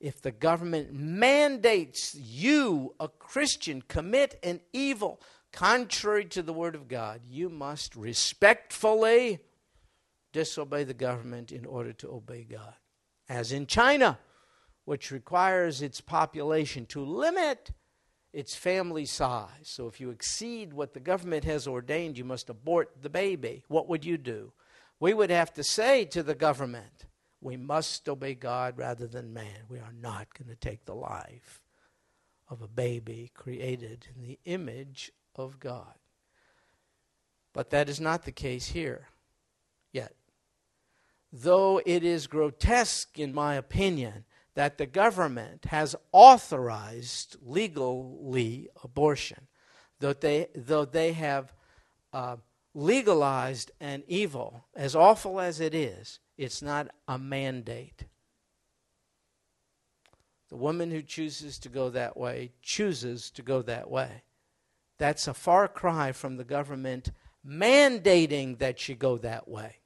[0.00, 5.20] If the government mandates you, a Christian, commit an evil
[5.52, 9.40] contrary to the Word of God, you must respectfully
[10.32, 12.74] disobey the government in order to obey God.
[13.28, 14.18] As in China,
[14.84, 17.72] which requires its population to limit
[18.32, 19.64] its family size.
[19.64, 23.64] So if you exceed what the government has ordained, you must abort the baby.
[23.68, 24.52] What would you do?
[25.00, 27.06] We would have to say to the government,
[27.40, 29.64] we must obey God rather than man.
[29.68, 31.62] We are not going to take the life
[32.48, 35.94] of a baby created in the image of God.
[37.52, 39.08] But that is not the case here
[39.92, 40.14] yet.
[41.32, 49.46] Though it is grotesque, in my opinion, that the government has authorized legally abortion,
[50.00, 51.52] though they, though they have
[52.12, 52.36] uh,
[52.74, 58.04] legalized an evil, as awful as it is, it's not a mandate.
[60.48, 64.22] The woman who chooses to go that way chooses to go that way.
[64.96, 67.10] That's a far cry from the government
[67.46, 69.76] mandating that she go that way.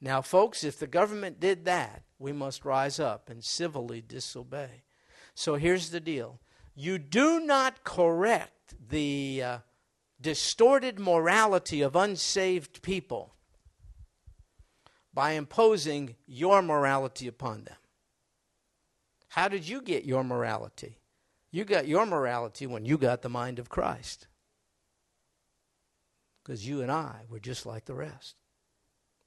[0.00, 4.82] Now, folks, if the government did that, we must rise up and civilly disobey.
[5.34, 6.40] So here's the deal
[6.74, 9.58] you do not correct the uh,
[10.20, 13.34] distorted morality of unsaved people
[15.12, 17.76] by imposing your morality upon them.
[19.28, 20.98] How did you get your morality?
[21.50, 24.28] You got your morality when you got the mind of Christ.
[26.42, 28.39] Because you and I were just like the rest.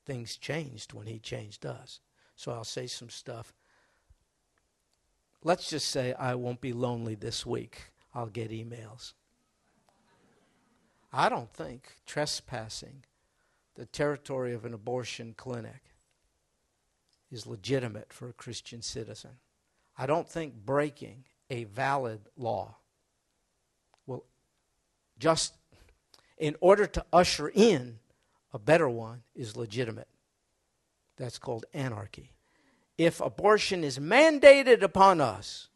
[0.05, 1.99] Things changed when He changed us.
[2.35, 3.53] So I'll say some stuff.
[5.43, 7.91] Let's just say I won't be lonely this week.
[8.13, 9.13] I'll get emails.
[11.11, 13.03] I don't think trespassing
[13.75, 15.93] the territory of an abortion clinic
[17.31, 19.31] is legitimate for a Christian citizen.
[19.97, 22.77] I don't think breaking a valid law
[24.07, 24.25] will
[25.19, 25.55] just,
[26.37, 27.99] in order to usher in
[28.53, 30.07] a better one, is legitimate.
[31.17, 32.31] That's called anarchy.
[32.97, 35.69] If abortion is mandated upon us,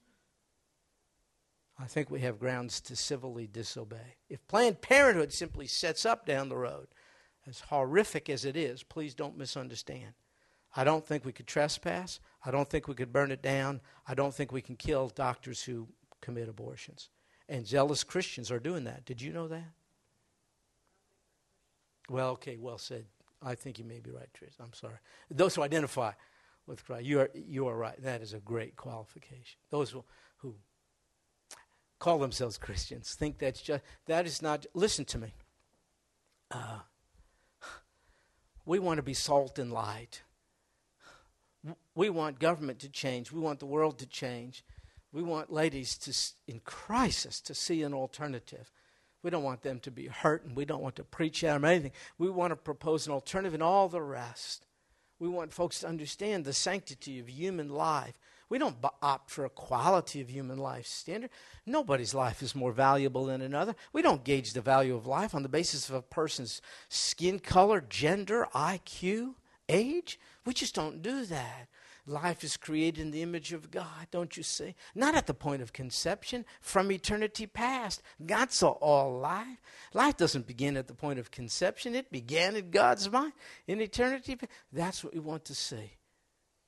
[1.80, 4.18] I think we have grounds to civilly disobey.
[4.30, 6.88] If Planned Parenthood simply sets up down the road
[7.48, 10.14] as horrific as it is, please don't misunderstand.
[10.76, 12.20] I don't think we could trespass.
[12.44, 13.82] I don't think we could burn it down.
[14.08, 15.88] I don't think we can kill doctors who
[16.22, 17.10] commit abortions.
[17.50, 19.06] And zealous Christians are doing that.
[19.06, 19.72] Did you know that?
[22.10, 23.06] Well, okay, well said.
[23.42, 24.60] I think you may be right, Trish.
[24.60, 24.96] I'm sorry.
[25.30, 26.12] Those who identify
[26.66, 28.02] with Christ, you are, you are right.
[28.02, 29.60] That is a great qualification.
[29.70, 30.04] Those who,
[30.38, 30.56] who
[32.00, 35.34] call themselves Christians think that's just, that is not, listen to me.
[36.50, 36.80] Uh,
[38.66, 40.24] we want to be salt and light.
[41.96, 43.32] We want government to change.
[43.32, 44.64] We want the world to change.
[45.12, 48.72] We want ladies to, in crisis to see an alternative.
[49.24, 51.66] We don't want them to be hurt and we don't want to preach at them
[51.66, 51.92] or anything.
[52.18, 54.66] We want to propose an alternative and all the rest.
[55.20, 58.20] We want folks to understand the sanctity of human life.
[58.50, 61.32] We don't opt for a quality of human life standard.
[61.66, 63.76] Nobody's life is more valuable than another.
[63.92, 67.82] We don't gauge the value of life on the basis of a person's skin color,
[67.82, 69.36] gender, IQ,
[69.68, 70.20] age.
[70.46, 71.68] We just don't do that.
[72.10, 74.76] Life is created in the image of God, don't you see?
[74.96, 78.02] Not at the point of conception, from eternity past.
[78.26, 79.62] God saw all life.
[79.94, 83.34] Life doesn't begin at the point of conception, it began in God's mind
[83.68, 84.38] in eternity.
[84.72, 85.98] That's what we want to see.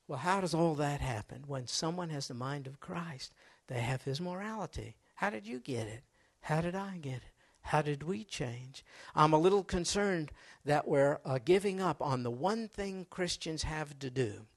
[0.09, 1.45] Well, how does all that happen?
[1.47, 3.31] When someone has the mind of Christ,
[3.67, 4.97] they have his morality.
[5.15, 6.03] How did you get it?
[6.41, 7.31] How did I get it?
[7.61, 8.83] How did we change?
[9.15, 10.31] I'm a little concerned
[10.65, 14.47] that we're uh, giving up on the one thing Christians have to do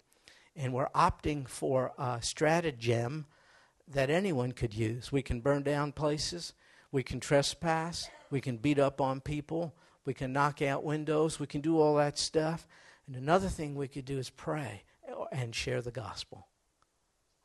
[0.56, 3.26] and we're opting for a stratagem
[3.88, 5.10] that anyone could use.
[5.10, 6.52] We can burn down places,
[6.90, 9.74] we can trespass, we can beat up on people,
[10.04, 12.66] we can knock out windows, we can do all that stuff.
[13.06, 14.82] And another thing we could do is pray
[15.30, 16.46] and share the gospel.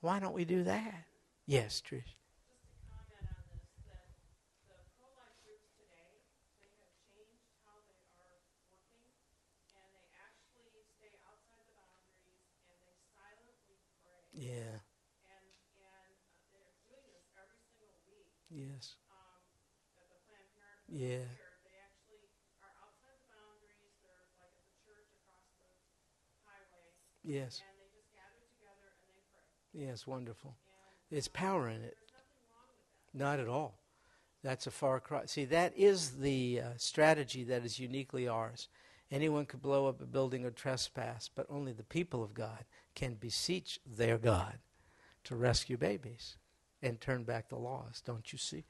[0.01, 1.05] Why don't we do that?
[1.45, 2.17] Yes, Trish.
[14.37, 14.53] Yeah.
[14.53, 15.89] And, and uh,
[16.53, 18.36] they're doing this every single week.
[18.49, 18.95] Yes.
[19.11, 19.43] Um,
[19.99, 21.27] at the Planned Parenthood yeah.
[21.27, 22.23] Here, they actually
[22.63, 23.91] are outside the boundaries.
[23.99, 25.67] They're like at the church across the
[26.47, 26.87] highway.
[27.27, 27.59] Yes.
[27.59, 29.87] And they just gather together and they pray.
[29.91, 30.55] Yes, wonderful.
[31.11, 31.97] And it's power in it.
[33.13, 33.79] Not at all.
[34.43, 35.25] That's a far cry.
[35.25, 38.69] See, that is the uh, strategy that is uniquely ours.
[39.11, 43.15] Anyone could blow up a building or trespass, but only the people of God can
[43.15, 44.59] beseech their God
[45.25, 46.37] to rescue babies
[46.81, 48.63] and turn back the laws, don't you see?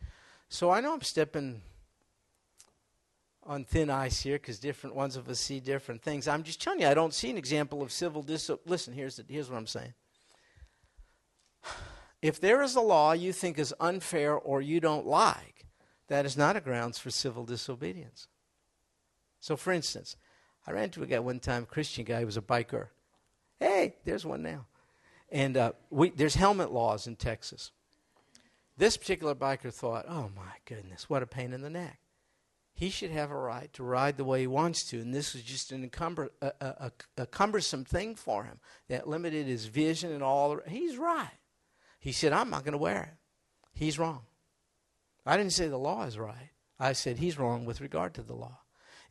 [0.49, 1.62] So I know I'm stepping
[3.43, 6.28] on thin ice here because different ones of us see different things.
[6.28, 8.70] I'm just telling you, I don't see an example of civil disobedience.
[8.70, 9.93] Listen, here's, the, here's what I'm saying.
[12.22, 15.66] If there is a law you think is unfair or you don't like,
[16.08, 18.28] that is not a grounds for civil disobedience.
[19.39, 20.16] So, for instance,
[20.66, 22.88] I ran into a guy one time, Christian guy, he was a biker.
[23.60, 24.66] Hey, there's one now.
[25.32, 27.72] And uh, we, there's helmet laws in Texas.
[28.78, 31.99] This particular biker thought, oh my goodness, what a pain in the neck.
[32.73, 35.41] He should have a right to ride the way he wants to, and this was
[35.41, 40.21] just an encumber, a, a, a, cumbersome thing for him that limited his vision and
[40.21, 40.59] all.
[40.67, 41.39] He's right.
[41.99, 43.17] He said, I'm not going to wear it.
[43.73, 44.21] He's wrong.
[45.25, 46.51] I didn't say the law is right.
[46.80, 48.59] I said he's wrong with regard to the law.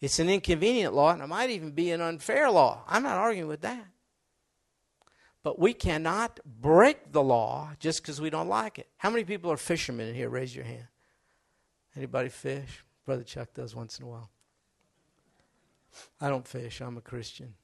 [0.01, 2.85] It's an inconvenient law, and it might even be an unfair law.
[2.87, 3.87] I'm not arguing with that.
[5.47, 8.89] But we cannot break the law just because we don't like it.
[8.97, 10.29] How many people are fishermen in here?
[10.29, 10.89] Raise your hand.
[11.97, 12.83] Anybody fish?
[13.05, 14.29] Brother Chuck does once in a while.
[16.21, 16.81] I don't fish.
[16.81, 17.55] I'm a Christian.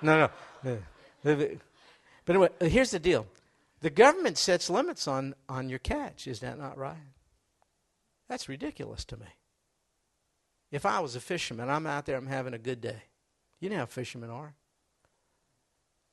[0.00, 0.30] no,
[0.62, 0.78] no.
[1.24, 1.58] But
[2.28, 3.26] anyway, uh, here's the deal.
[3.80, 6.28] The government sets limits on, on your catch.
[6.28, 6.94] Is that not right?
[8.28, 9.26] That's ridiculous to me.
[10.70, 13.02] If I was a fisherman, I'm out there, I'm having a good day.
[13.58, 14.54] You know how fishermen are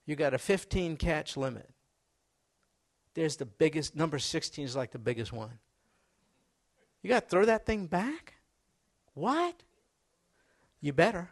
[0.06, 1.70] you got a 15 catch limit.
[3.14, 5.60] There's the biggest, number 16 is like the biggest one.
[7.02, 8.36] You got to throw that thing back?
[9.14, 9.64] What?
[10.80, 11.30] You better.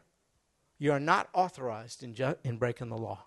[0.78, 3.26] You are not authorized in, ju- in breaking the law.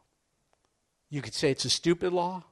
[1.10, 2.44] You could say it's a stupid law.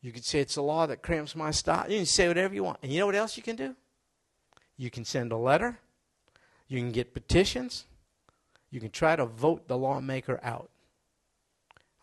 [0.00, 1.90] You could say it's a law that cramps my style.
[1.90, 2.78] You can say whatever you want.
[2.82, 3.74] And you know what else you can do?
[4.76, 5.78] You can send a letter.
[6.68, 7.84] You can get petitions.
[8.70, 10.69] You can try to vote the lawmaker out.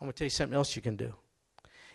[0.00, 1.14] I'm going to tell you something else you can do.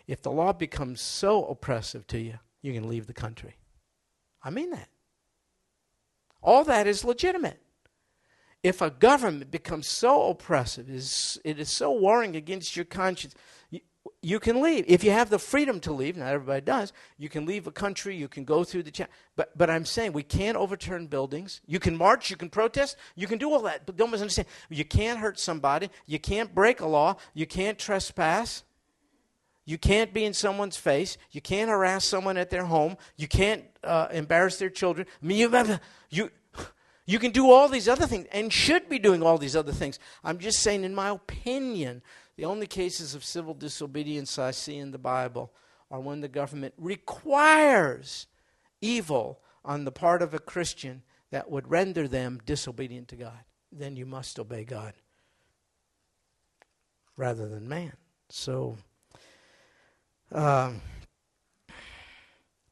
[0.06, 3.56] If the law becomes so oppressive to you, you can leave the country.
[4.42, 4.88] I mean that.
[6.42, 7.60] All that is legitimate.
[8.62, 13.34] If a government becomes so oppressive, it is, it is so warring against your conscience,
[13.70, 13.80] you
[14.40, 14.84] can leave.
[14.88, 18.16] If you have the freedom to leave, not everybody does, you can leave a country,
[18.16, 21.60] you can go through the cha- but but I'm saying we can't overturn buildings.
[21.66, 24.48] You can march, you can protest, you can do all that, but don't misunderstand.
[24.68, 28.64] You can't hurt somebody, you can't break a law, you can't trespass.
[29.66, 31.16] You can't be in someone's face.
[31.30, 32.98] You can't harass someone at their home.
[33.16, 35.06] You can't uh, embarrass their children.
[35.22, 35.78] I mean, you,
[36.10, 36.30] you,
[37.06, 39.98] you can do all these other things and should be doing all these other things.
[40.22, 42.02] I'm just saying, in my opinion,
[42.36, 45.52] the only cases of civil disobedience I see in the Bible
[45.90, 48.26] are when the government requires
[48.80, 53.44] evil on the part of a Christian that would render them disobedient to God.
[53.70, 54.94] Then you must obey God
[57.16, 57.92] rather than man.
[58.28, 58.76] So,
[60.32, 60.80] um,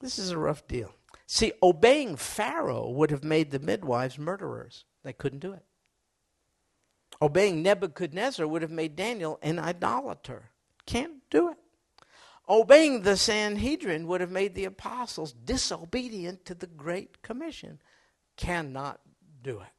[0.00, 0.94] this is a rough deal.
[1.26, 4.84] See, obeying Pharaoh would have made the midwives murderers.
[5.04, 5.64] They couldn't do it.
[7.22, 10.50] Obeying Nebuchadnezzar would have made Daniel an idolater.
[10.86, 11.58] Can't do it.
[12.48, 17.78] obeying the Sanhedrin would have made the apostles disobedient to the Great Commission.
[18.36, 19.00] Cannot
[19.40, 19.72] do it.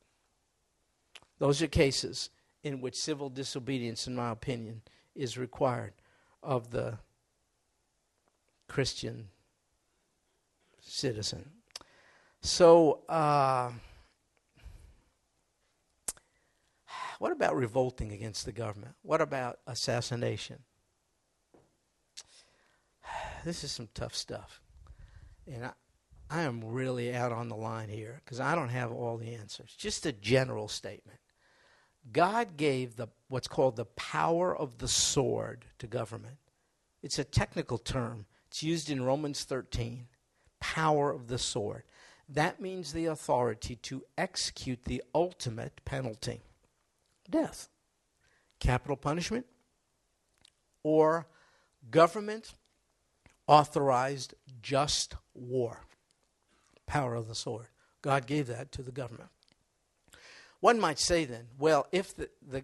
[1.39, 2.29] Those are cases
[2.63, 4.81] in which civil disobedience, in my opinion,
[5.13, 5.93] is required
[6.41, 6.97] of the
[8.69, 9.27] Christian
[10.79, 11.51] citizen.
[12.41, 13.71] So, uh,
[17.23, 18.95] what about revolting against the government?
[19.01, 20.59] What about assassination?
[23.45, 24.59] This is some tough stuff.
[25.47, 25.71] And I,
[26.29, 29.73] I am really out on the line here because I don't have all the answers.
[29.77, 31.19] Just a general statement.
[32.11, 36.39] God gave the what's called the power of the sword to government.
[37.01, 38.25] It's a technical term.
[38.47, 40.07] It's used in Romans 13.
[40.59, 41.83] Power of the sword.
[42.27, 46.43] That means the authority to execute the ultimate penalty
[47.29, 47.69] death,
[48.59, 49.45] capital punishment,
[50.83, 51.27] or
[51.91, 52.53] government
[53.47, 55.81] authorized just war.
[56.85, 57.67] Power of the sword.
[58.01, 59.29] God gave that to the government.
[60.59, 62.63] One might say then, well, if the, the,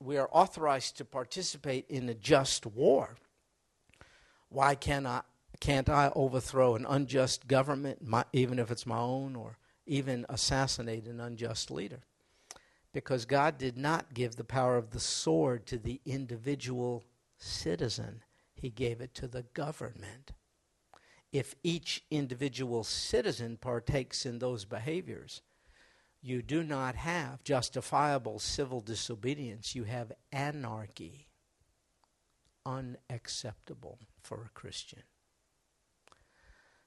[0.00, 3.16] we are authorized to participate in a just war,
[4.48, 5.22] why can I,
[5.60, 11.06] can't I overthrow an unjust government, my, even if it's my own, or even assassinate
[11.06, 12.00] an unjust leader?
[12.92, 17.04] Because God did not give the power of the sword to the individual
[17.36, 18.22] citizen,
[18.54, 20.32] He gave it to the government.
[21.30, 25.42] If each individual citizen partakes in those behaviors,
[26.20, 31.28] you do not have justifiable civil disobedience, you have anarchy.
[32.64, 35.02] Unacceptable for a Christian.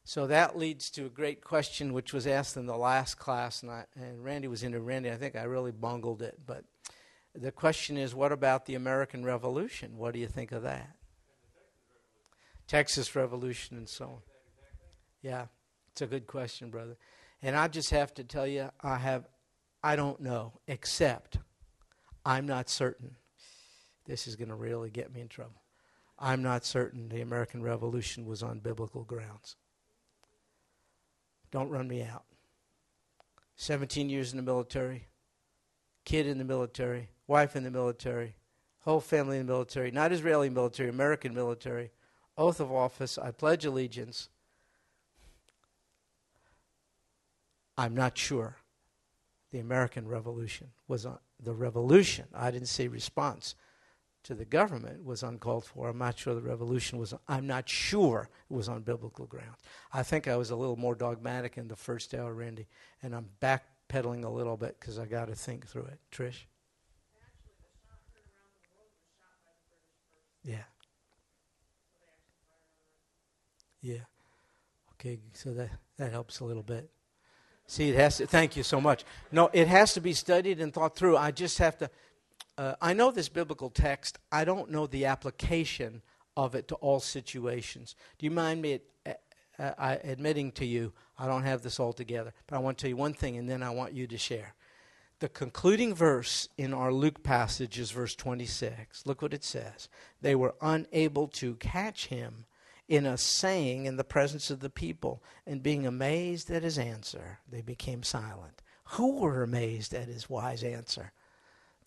[0.03, 3.71] So that leads to a great question which was asked in the last class, and,
[3.71, 5.11] I, and Randy was into Randy.
[5.11, 6.63] I think I really bungled it, but
[7.35, 9.97] the question is what about the American Revolution?
[9.97, 10.95] What do you think of that?
[12.67, 14.21] Texas Revolution and so on.
[15.21, 15.45] Yeah,
[15.91, 16.97] it's a good question, brother.
[17.41, 19.27] And I just have to tell you, I have,
[19.83, 21.37] I don't know, except
[22.25, 23.15] I'm not certain.
[24.05, 25.61] This is going to really get me in trouble.
[26.17, 29.55] I'm not certain the American Revolution was on biblical grounds.
[31.51, 32.23] Don't run me out.
[33.57, 35.07] 17 years in the military,
[36.05, 38.35] kid in the military, wife in the military,
[38.79, 41.91] whole family in the military, not Israeli military, American military,
[42.37, 44.29] oath of office, I pledge allegiance.
[47.77, 48.57] I'm not sure
[49.51, 51.05] the American Revolution was
[51.39, 52.25] the revolution.
[52.33, 53.55] I didn't say response
[54.23, 55.89] to the government was uncalled for.
[55.89, 57.13] I'm not sure the revolution was.
[57.27, 59.57] I'm not sure it was on biblical grounds.
[59.93, 62.67] I think I was a little more dogmatic in the first hour, Randy,
[63.01, 65.99] and I'm backpedaling a little bit because I got to think through it.
[66.11, 66.45] Trish.
[70.43, 70.63] Yeah.
[73.81, 74.05] Yeah.
[74.93, 76.89] Okay, so that that helps a little bit.
[77.67, 79.05] See, it has to, thank you so much.
[79.31, 81.15] No, it has to be studied and thought through.
[81.15, 81.89] I just have to,
[82.57, 84.19] uh, I know this biblical text.
[84.31, 86.01] I don't know the application
[86.37, 87.95] of it to all situations.
[88.17, 89.13] Do you mind me uh,
[89.59, 92.89] uh, admitting to you, I don't have this all together, but I want to tell
[92.89, 94.55] you one thing and then I want you to share.
[95.19, 99.05] The concluding verse in our Luke passage is verse 26.
[99.05, 99.87] Look what it says.
[100.19, 102.45] They were unable to catch him
[102.87, 107.39] in a saying in the presence of the people, and being amazed at his answer,
[107.49, 108.61] they became silent.
[108.95, 111.13] Who were amazed at his wise answer?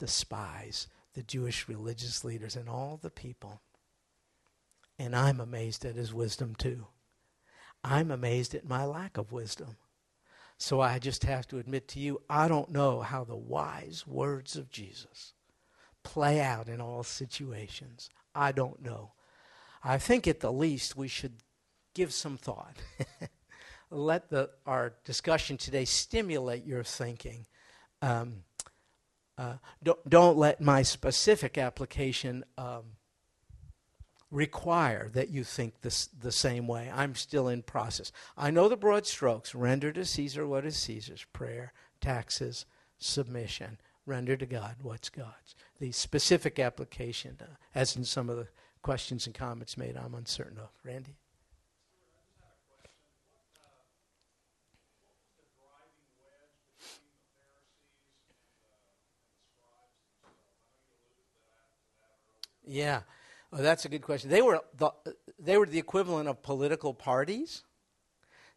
[0.04, 3.62] The spies, the Jewish religious leaders, and all the people.
[4.98, 6.88] And I'm amazed at his wisdom too.
[7.82, 9.78] I'm amazed at my lack of wisdom.
[10.58, 14.56] So I just have to admit to you, I don't know how the wise words
[14.56, 15.32] of Jesus
[16.02, 18.10] play out in all situations.
[18.34, 19.12] I don't know.
[19.82, 21.38] I think at the least we should
[21.94, 22.76] give some thought.
[23.90, 27.46] Let the, our discussion today stimulate your thinking.
[28.02, 28.42] Um,
[29.36, 32.84] uh, don't, don't let my specific application um,
[34.30, 36.90] require that you think this, the same way.
[36.92, 38.12] I'm still in process.
[38.36, 42.66] I know the broad strokes render to Caesar what is Caesar's prayer, taxes,
[42.98, 43.78] submission.
[44.06, 45.56] Render to God what's God's.
[45.80, 48.48] The specific application, uh, as in some of the
[48.82, 50.68] questions and comments made, I'm uncertain of.
[50.84, 51.16] Randy?
[62.66, 63.02] Yeah,
[63.52, 64.30] oh, that's a good question.
[64.30, 64.90] They were the,
[65.38, 67.62] they were the equivalent of political parties.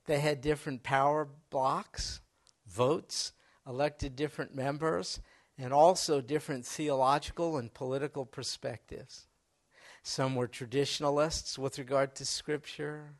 [0.05, 2.21] They had different power blocks,
[2.65, 3.33] votes,
[3.67, 5.19] elected different members,
[5.57, 9.27] and also different theological and political perspectives.
[10.03, 13.15] Some were traditionalists with regard to Scripture.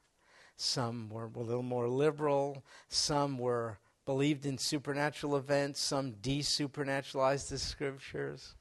[0.56, 2.64] Some were a little more liberal.
[2.88, 5.82] Some were believed in supernatural events.
[5.82, 8.56] Some desupernaturalized the Scriptures.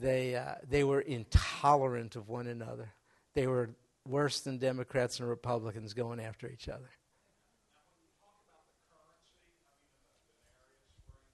[0.00, 2.92] They, uh, they were intolerant of one another.
[3.34, 3.70] They were
[4.06, 6.90] worse than Democrats and Republicans going after each other.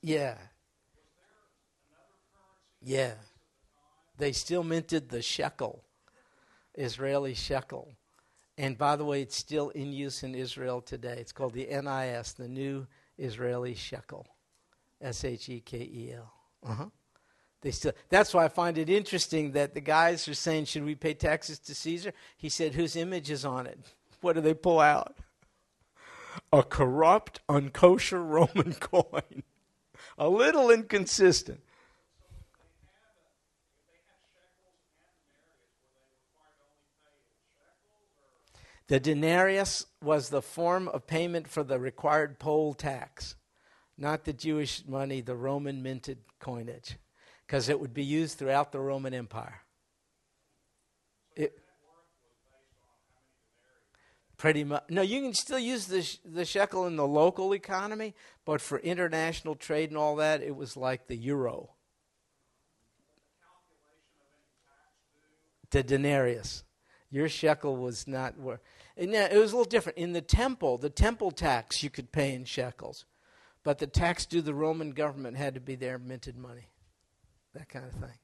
[0.01, 0.37] Yeah.
[2.83, 3.15] Yeah.
[4.19, 5.85] They still minted the shekel.
[6.75, 7.95] Israeli shekel.
[8.57, 11.17] And by the way, it's still in use in Israel today.
[11.19, 12.87] It's called the NIS, the New
[13.19, 14.27] Israeli Shekel.
[15.01, 16.33] S H E K E L.
[16.65, 16.87] Uh-huh.
[17.65, 20.95] They still That's why I find it interesting that the guys are saying, should we
[20.95, 22.13] pay taxes to Caesar?
[22.37, 23.79] He said, whose image is on it?
[24.21, 25.17] What do they pull out?
[26.51, 29.43] A corrupt, unkosher Roman coin.
[30.17, 31.61] A little inconsistent.
[38.87, 43.37] The denarius was the form of payment for the required poll tax,
[43.99, 46.97] not the Jewish money, the Roman minted coinage,
[47.47, 49.63] because it would be used throughout the Roman Empire.
[51.37, 51.59] It,
[54.37, 54.85] pretty much.
[54.89, 58.15] No, you can still use the, the shekel in the local economy,
[58.45, 61.71] but for international trade and all that, it was like the euro.
[65.71, 66.63] The denarius.
[67.11, 68.61] Your shekel was not worth.
[68.97, 69.99] And yeah, it was a little different.
[69.99, 73.07] In the temple, the temple tax you could pay in shekels,
[73.65, 76.69] but the tax due the Roman government had to be their minted money.
[77.55, 78.19] That kind of thing.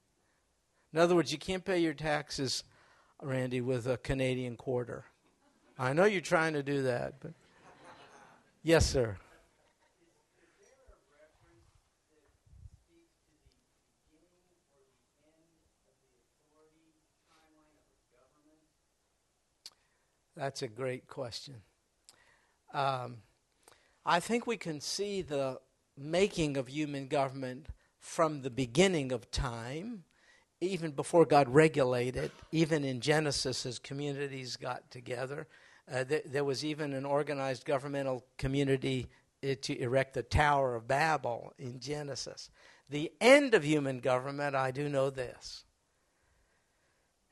[0.92, 2.64] In other words, you can't pay your taxes,
[3.22, 5.04] Randy, with a Canadian quarter.
[5.78, 7.32] I know you're trying to do that, but
[8.64, 9.16] yes, sir.
[20.36, 21.56] That's a great question.
[22.72, 23.18] Um,
[24.04, 25.60] I think we can see the
[25.96, 27.66] making of human government
[28.00, 30.04] from the beginning of time,
[30.60, 35.46] even before God regulated, even in Genesis as communities got together.
[35.90, 39.08] Uh, th- there was even an organized governmental community
[39.44, 42.50] uh, to erect the Tower of Babel in Genesis.
[42.88, 45.64] The end of human government, I do know this,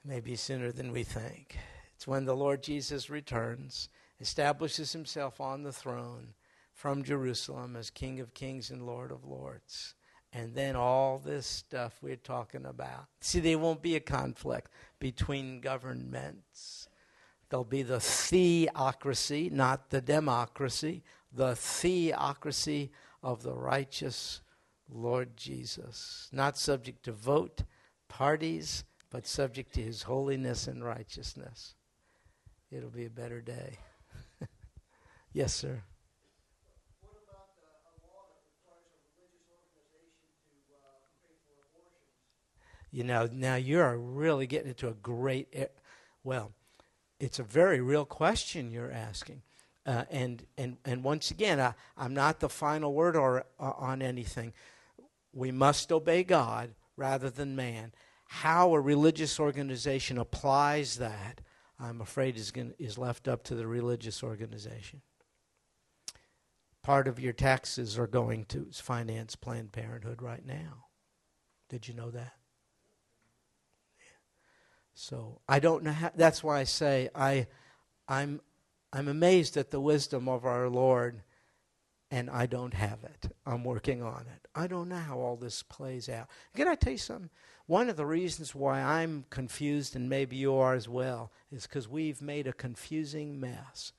[0.04, 1.56] maybe sooner than we think.
[1.96, 3.88] It's when the Lord Jesus returns,
[4.20, 6.34] establishes himself on the throne
[6.72, 9.94] from Jerusalem as King of Kings and Lord of Lords.
[10.38, 13.06] And then all this stuff we're talking about.
[13.20, 14.70] See, there won't be a conflict
[15.00, 16.88] between governments.
[17.48, 24.42] There'll be the theocracy, not the democracy, the theocracy of the righteous
[24.88, 27.62] Lord Jesus, not subject to vote,
[28.08, 31.74] parties, but subject to his holiness and righteousness
[32.70, 33.78] it'll be a better day.
[35.32, 35.82] yes, sir.
[42.90, 45.54] You know, now you're really getting into a great,
[46.24, 46.52] well,
[47.20, 49.42] it's a very real question you're asking.
[49.84, 54.02] Uh, and, and, and once again, I, I'm not the final word or, uh, on
[54.02, 54.52] anything.
[55.32, 57.92] We must obey God rather than man.
[58.26, 61.40] How a religious organization applies that
[61.80, 65.00] I'm afraid is, going, is left up to the religious organization.
[66.82, 70.86] Part of your taxes are going to finance Planned Parenthood right now.
[71.68, 72.37] Did you know that?
[75.00, 76.10] So I don't know how.
[76.16, 77.46] That's why I say I,
[78.08, 78.40] I'm,
[78.92, 81.22] I'm amazed at the wisdom of our Lord,
[82.10, 83.32] and I don't have it.
[83.46, 84.48] I'm working on it.
[84.56, 86.26] I don't know how all this plays out.
[86.56, 87.30] Can I tell you something?
[87.66, 91.86] One of the reasons why I'm confused, and maybe you are as well, is because
[91.86, 93.92] we've made a confusing mess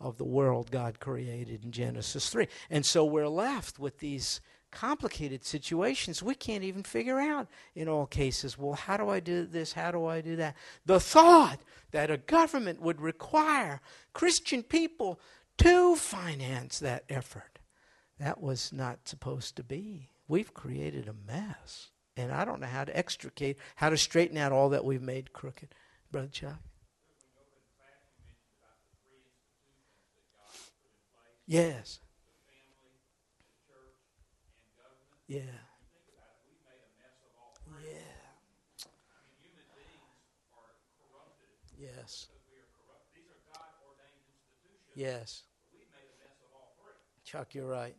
[0.00, 2.48] of the world God created in Genesis 3.
[2.70, 4.40] And so we're left with these
[4.70, 8.58] complicated situations we can't even figure out in all cases.
[8.58, 9.72] Well, how do I do this?
[9.72, 10.56] How do I do that?
[10.84, 11.60] The thought
[11.92, 13.80] that a government would require
[14.12, 15.20] Christian people
[15.58, 17.58] to finance that effort,
[18.18, 20.10] that was not supposed to be.
[20.28, 21.90] We've created a mess.
[22.16, 25.32] And I don't know how to extricate, how to straighten out all that we've made
[25.32, 25.74] crooked.
[26.10, 26.58] Brother Chuck?
[31.46, 32.00] Yes.
[35.28, 35.40] Yeah.
[37.84, 37.98] Yeah.
[41.78, 42.28] Yes.
[44.94, 45.42] Yes.
[47.24, 47.96] Chuck, you're right.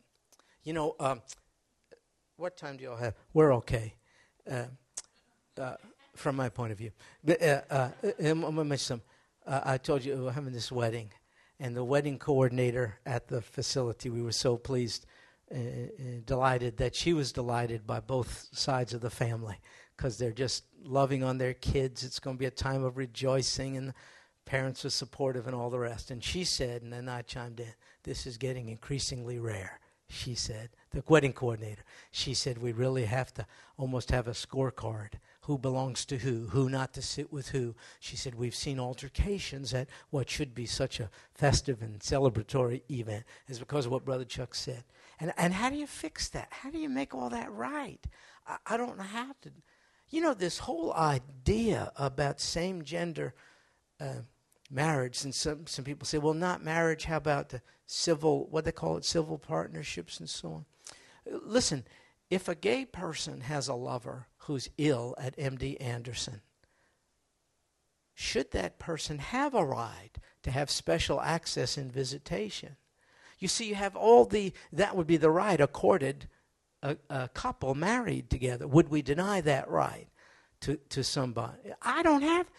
[0.63, 1.21] You know, um,
[2.38, 3.13] what time do y'all have?
[3.34, 3.93] We're okay.
[4.49, 4.63] Uh,
[5.57, 5.75] uh,
[6.15, 6.91] from my point of view.
[7.23, 7.89] But, uh, uh,
[8.23, 9.01] I'm to mention some.
[9.45, 11.11] Uh, I told you we were having this wedding,
[11.59, 15.05] and the wedding coordinator at the facility, we were so pleased,
[15.53, 19.59] uh, uh, delighted that she was delighted by both sides of the family
[19.95, 22.03] because they're just loving on their kids.
[22.03, 23.93] It's going to be a time of rejoicing, and
[24.45, 26.11] parents are supportive and all the rest.
[26.11, 27.73] And she said, and then I chimed in,
[28.03, 29.79] this is getting increasingly rare
[30.09, 33.45] she said, the wedding coordinator, she said, we really have to
[33.77, 35.15] almost have a scorecard.
[35.41, 36.47] Who belongs to who?
[36.47, 37.75] Who not to sit with who?
[37.99, 43.25] She said, we've seen altercations at what should be such a festive and celebratory event.
[43.47, 44.83] Is because of what Brother Chuck said.
[45.20, 46.47] And, and how do you fix that?
[46.51, 48.05] How do you make all that right?
[48.47, 49.51] I, I don't know how to.
[50.09, 53.34] You know, this whole idea about same gender.
[53.99, 54.22] Uh,
[54.70, 55.24] marriage.
[55.24, 57.05] And some, some people say, well, not marriage.
[57.05, 60.65] How about the civil, what they call it, civil partnerships and so on?
[61.43, 61.86] Listen,
[62.30, 66.41] if a gay person has a lover who's ill at MD Anderson,
[68.13, 70.11] should that person have a right
[70.43, 72.76] to have special access and visitation?
[73.39, 76.27] You see, you have all the, that would be the right accorded
[76.81, 78.67] a, a couple married together.
[78.67, 80.07] Would we deny that right
[80.61, 81.57] to, to somebody?
[81.81, 82.49] I don't have,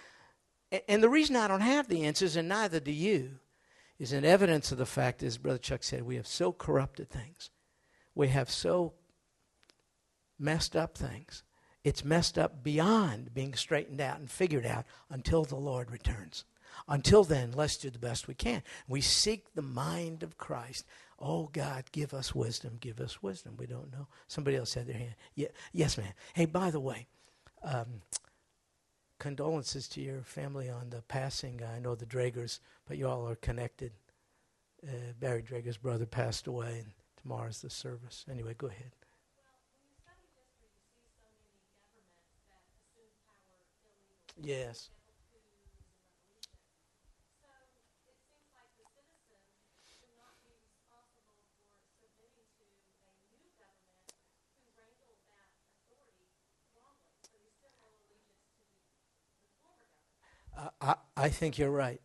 [0.86, 3.38] and the reason I don't have the answers, and neither do you,
[3.98, 7.50] is an evidence of the fact, as Brother Chuck said, we have so corrupted things.
[8.14, 8.94] We have so
[10.38, 11.42] messed up things.
[11.82, 16.44] It's messed up beyond being straightened out and figured out until the Lord returns.
[16.86, 18.62] Until then, let's do the best we can.
[18.86, 20.84] We seek the mind of Christ.
[21.18, 22.78] Oh, God, give us wisdom.
[22.80, 23.56] Give us wisdom.
[23.58, 24.06] We don't know.
[24.28, 25.14] Somebody else had their hand.
[25.34, 26.12] Yeah, yes, ma'am.
[26.34, 27.06] Hey, by the way,
[27.62, 28.02] um,
[29.18, 31.60] condolences to your family on the passing.
[31.62, 33.92] I know the Dragers, but you all are connected.
[34.86, 38.24] Uh, Barry Drager's brother passed away, and tomorrow's the service.
[38.30, 38.92] Anyway, go ahead.
[44.40, 44.90] Yes.
[60.80, 62.00] I, I think you're right.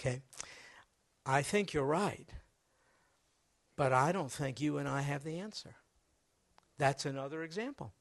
[0.00, 0.20] Okay.
[1.24, 2.28] I think you're right.
[3.76, 5.76] But I don't think you and I have the answer.
[6.78, 7.92] That's another example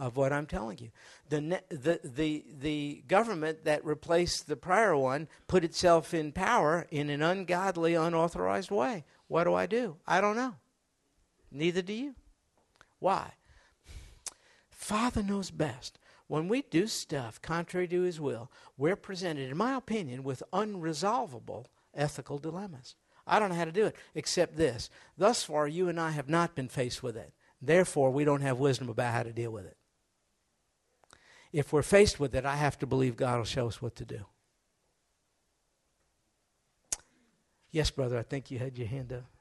[0.00, 0.90] of what I'm telling you.
[1.28, 7.10] The, the, the, the government that replaced the prior one put itself in power in
[7.10, 9.04] an ungodly, unauthorized way.
[9.28, 9.96] What do I do?
[10.06, 10.54] I don't know.
[11.50, 12.14] Neither do you.
[12.98, 13.32] Why?
[14.88, 15.98] Father knows best.
[16.28, 21.66] When we do stuff contrary to his will, we're presented, in my opinion, with unresolvable
[21.94, 22.96] ethical dilemmas.
[23.26, 24.88] I don't know how to do it except this.
[25.18, 27.34] Thus far, you and I have not been faced with it.
[27.60, 29.76] Therefore, we don't have wisdom about how to deal with it.
[31.52, 34.06] If we're faced with it, I have to believe God will show us what to
[34.06, 34.24] do.
[37.70, 39.37] Yes, brother, I think you had your hand up.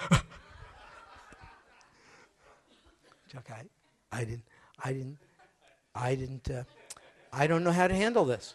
[3.32, 3.62] Chuck, I,
[4.12, 4.44] I didn't,
[4.84, 5.18] I didn't,
[5.94, 6.64] I didn't, uh,
[7.32, 8.54] I don't know how to handle this.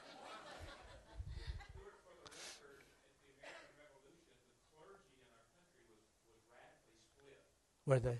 [7.85, 8.19] Were they?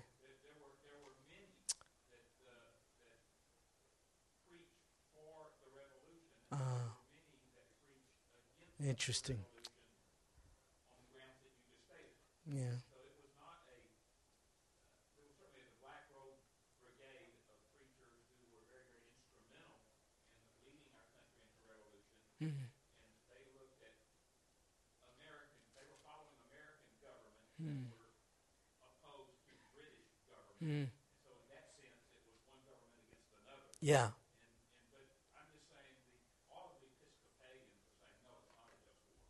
[6.50, 6.56] Uh,
[8.84, 9.38] interesting.
[12.44, 12.82] Yeah.
[22.42, 22.58] Mm-hmm.
[22.58, 23.94] And they looked at
[25.14, 27.86] American, they were following American government mm.
[27.94, 28.10] were
[28.82, 30.51] opposed to British government.
[30.62, 30.68] Mm.
[30.68, 33.66] So in that sense, it was one government against another.
[33.80, 34.10] Yeah.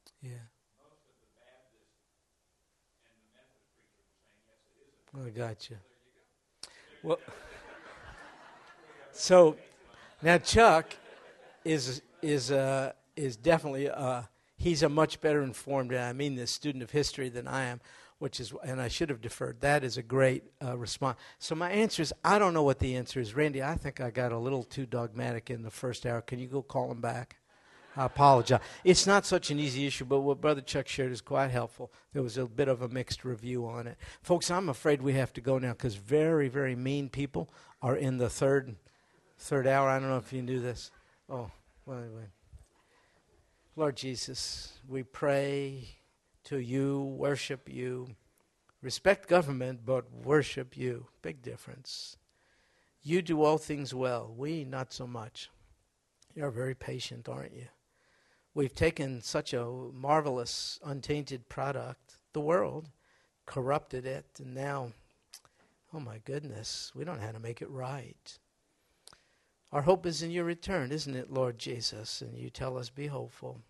[0.05, 0.29] The, the.
[0.29, 0.45] Yeah.
[5.15, 5.75] The the I gotcha.
[5.75, 5.79] So
[7.03, 7.19] well,
[9.13, 9.57] so
[10.23, 10.97] now Chuck
[11.65, 14.23] is is uh, is definitely uh,
[14.57, 17.81] he's a much better informed, and I mean this student of history than I am,
[18.23, 19.63] which is, and I should have deferred.
[19.63, 21.19] That is a great uh, response.
[21.41, 23.65] So my answer is, I don't know what the answer is, Randy.
[23.65, 26.21] I think I got a little too dogmatic in the first hour.
[26.21, 27.39] Can you go call him back?
[27.97, 28.61] I apologize.
[28.85, 31.93] It's not such an easy issue, but what Brother Chuck shared is quite helpful.
[32.13, 33.99] There was a bit of a mixed review on it.
[34.23, 37.51] Folks, I'm afraid we have to go now because very, very mean people
[37.83, 38.77] are in the third
[39.37, 39.89] third hour.
[39.89, 40.93] I don't know if you knew this.
[41.29, 41.51] Oh,
[41.87, 41.97] wait.
[43.75, 45.89] Lord Jesus, we pray
[46.45, 48.09] to you, worship you,
[48.81, 51.07] respect government, but worship you.
[51.23, 52.17] Big difference.
[53.03, 54.33] You do all things well.
[54.37, 55.51] We, not so much.
[56.35, 57.67] You're very patient, aren't you?
[58.55, 62.91] We've taken such a marvelous, untainted product, the world,
[63.47, 64.93] corrupted it, and now,
[65.93, 68.39] oh my goodness, we don't know how to make it right.
[69.73, 72.21] Our hope is in your return, isn't it, Lord Jesus?
[72.21, 73.63] And you tell us, be hopeful,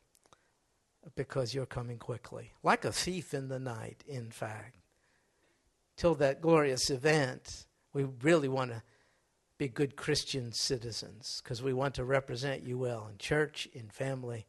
[1.14, 2.52] because you're coming quickly.
[2.62, 4.76] Like a thief in the night, in fact.
[5.96, 8.82] Till that glorious event, we really want to
[9.58, 14.46] be good Christian citizens because we want to represent you well in church, in family,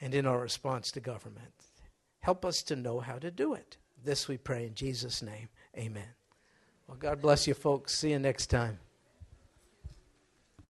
[0.00, 1.54] and in our response to government.
[2.20, 3.76] Help us to know how to do it.
[4.02, 5.48] This we pray in Jesus' name.
[5.76, 6.14] Amen.
[6.86, 7.94] Well, God bless you, folks.
[7.94, 8.78] See you next time.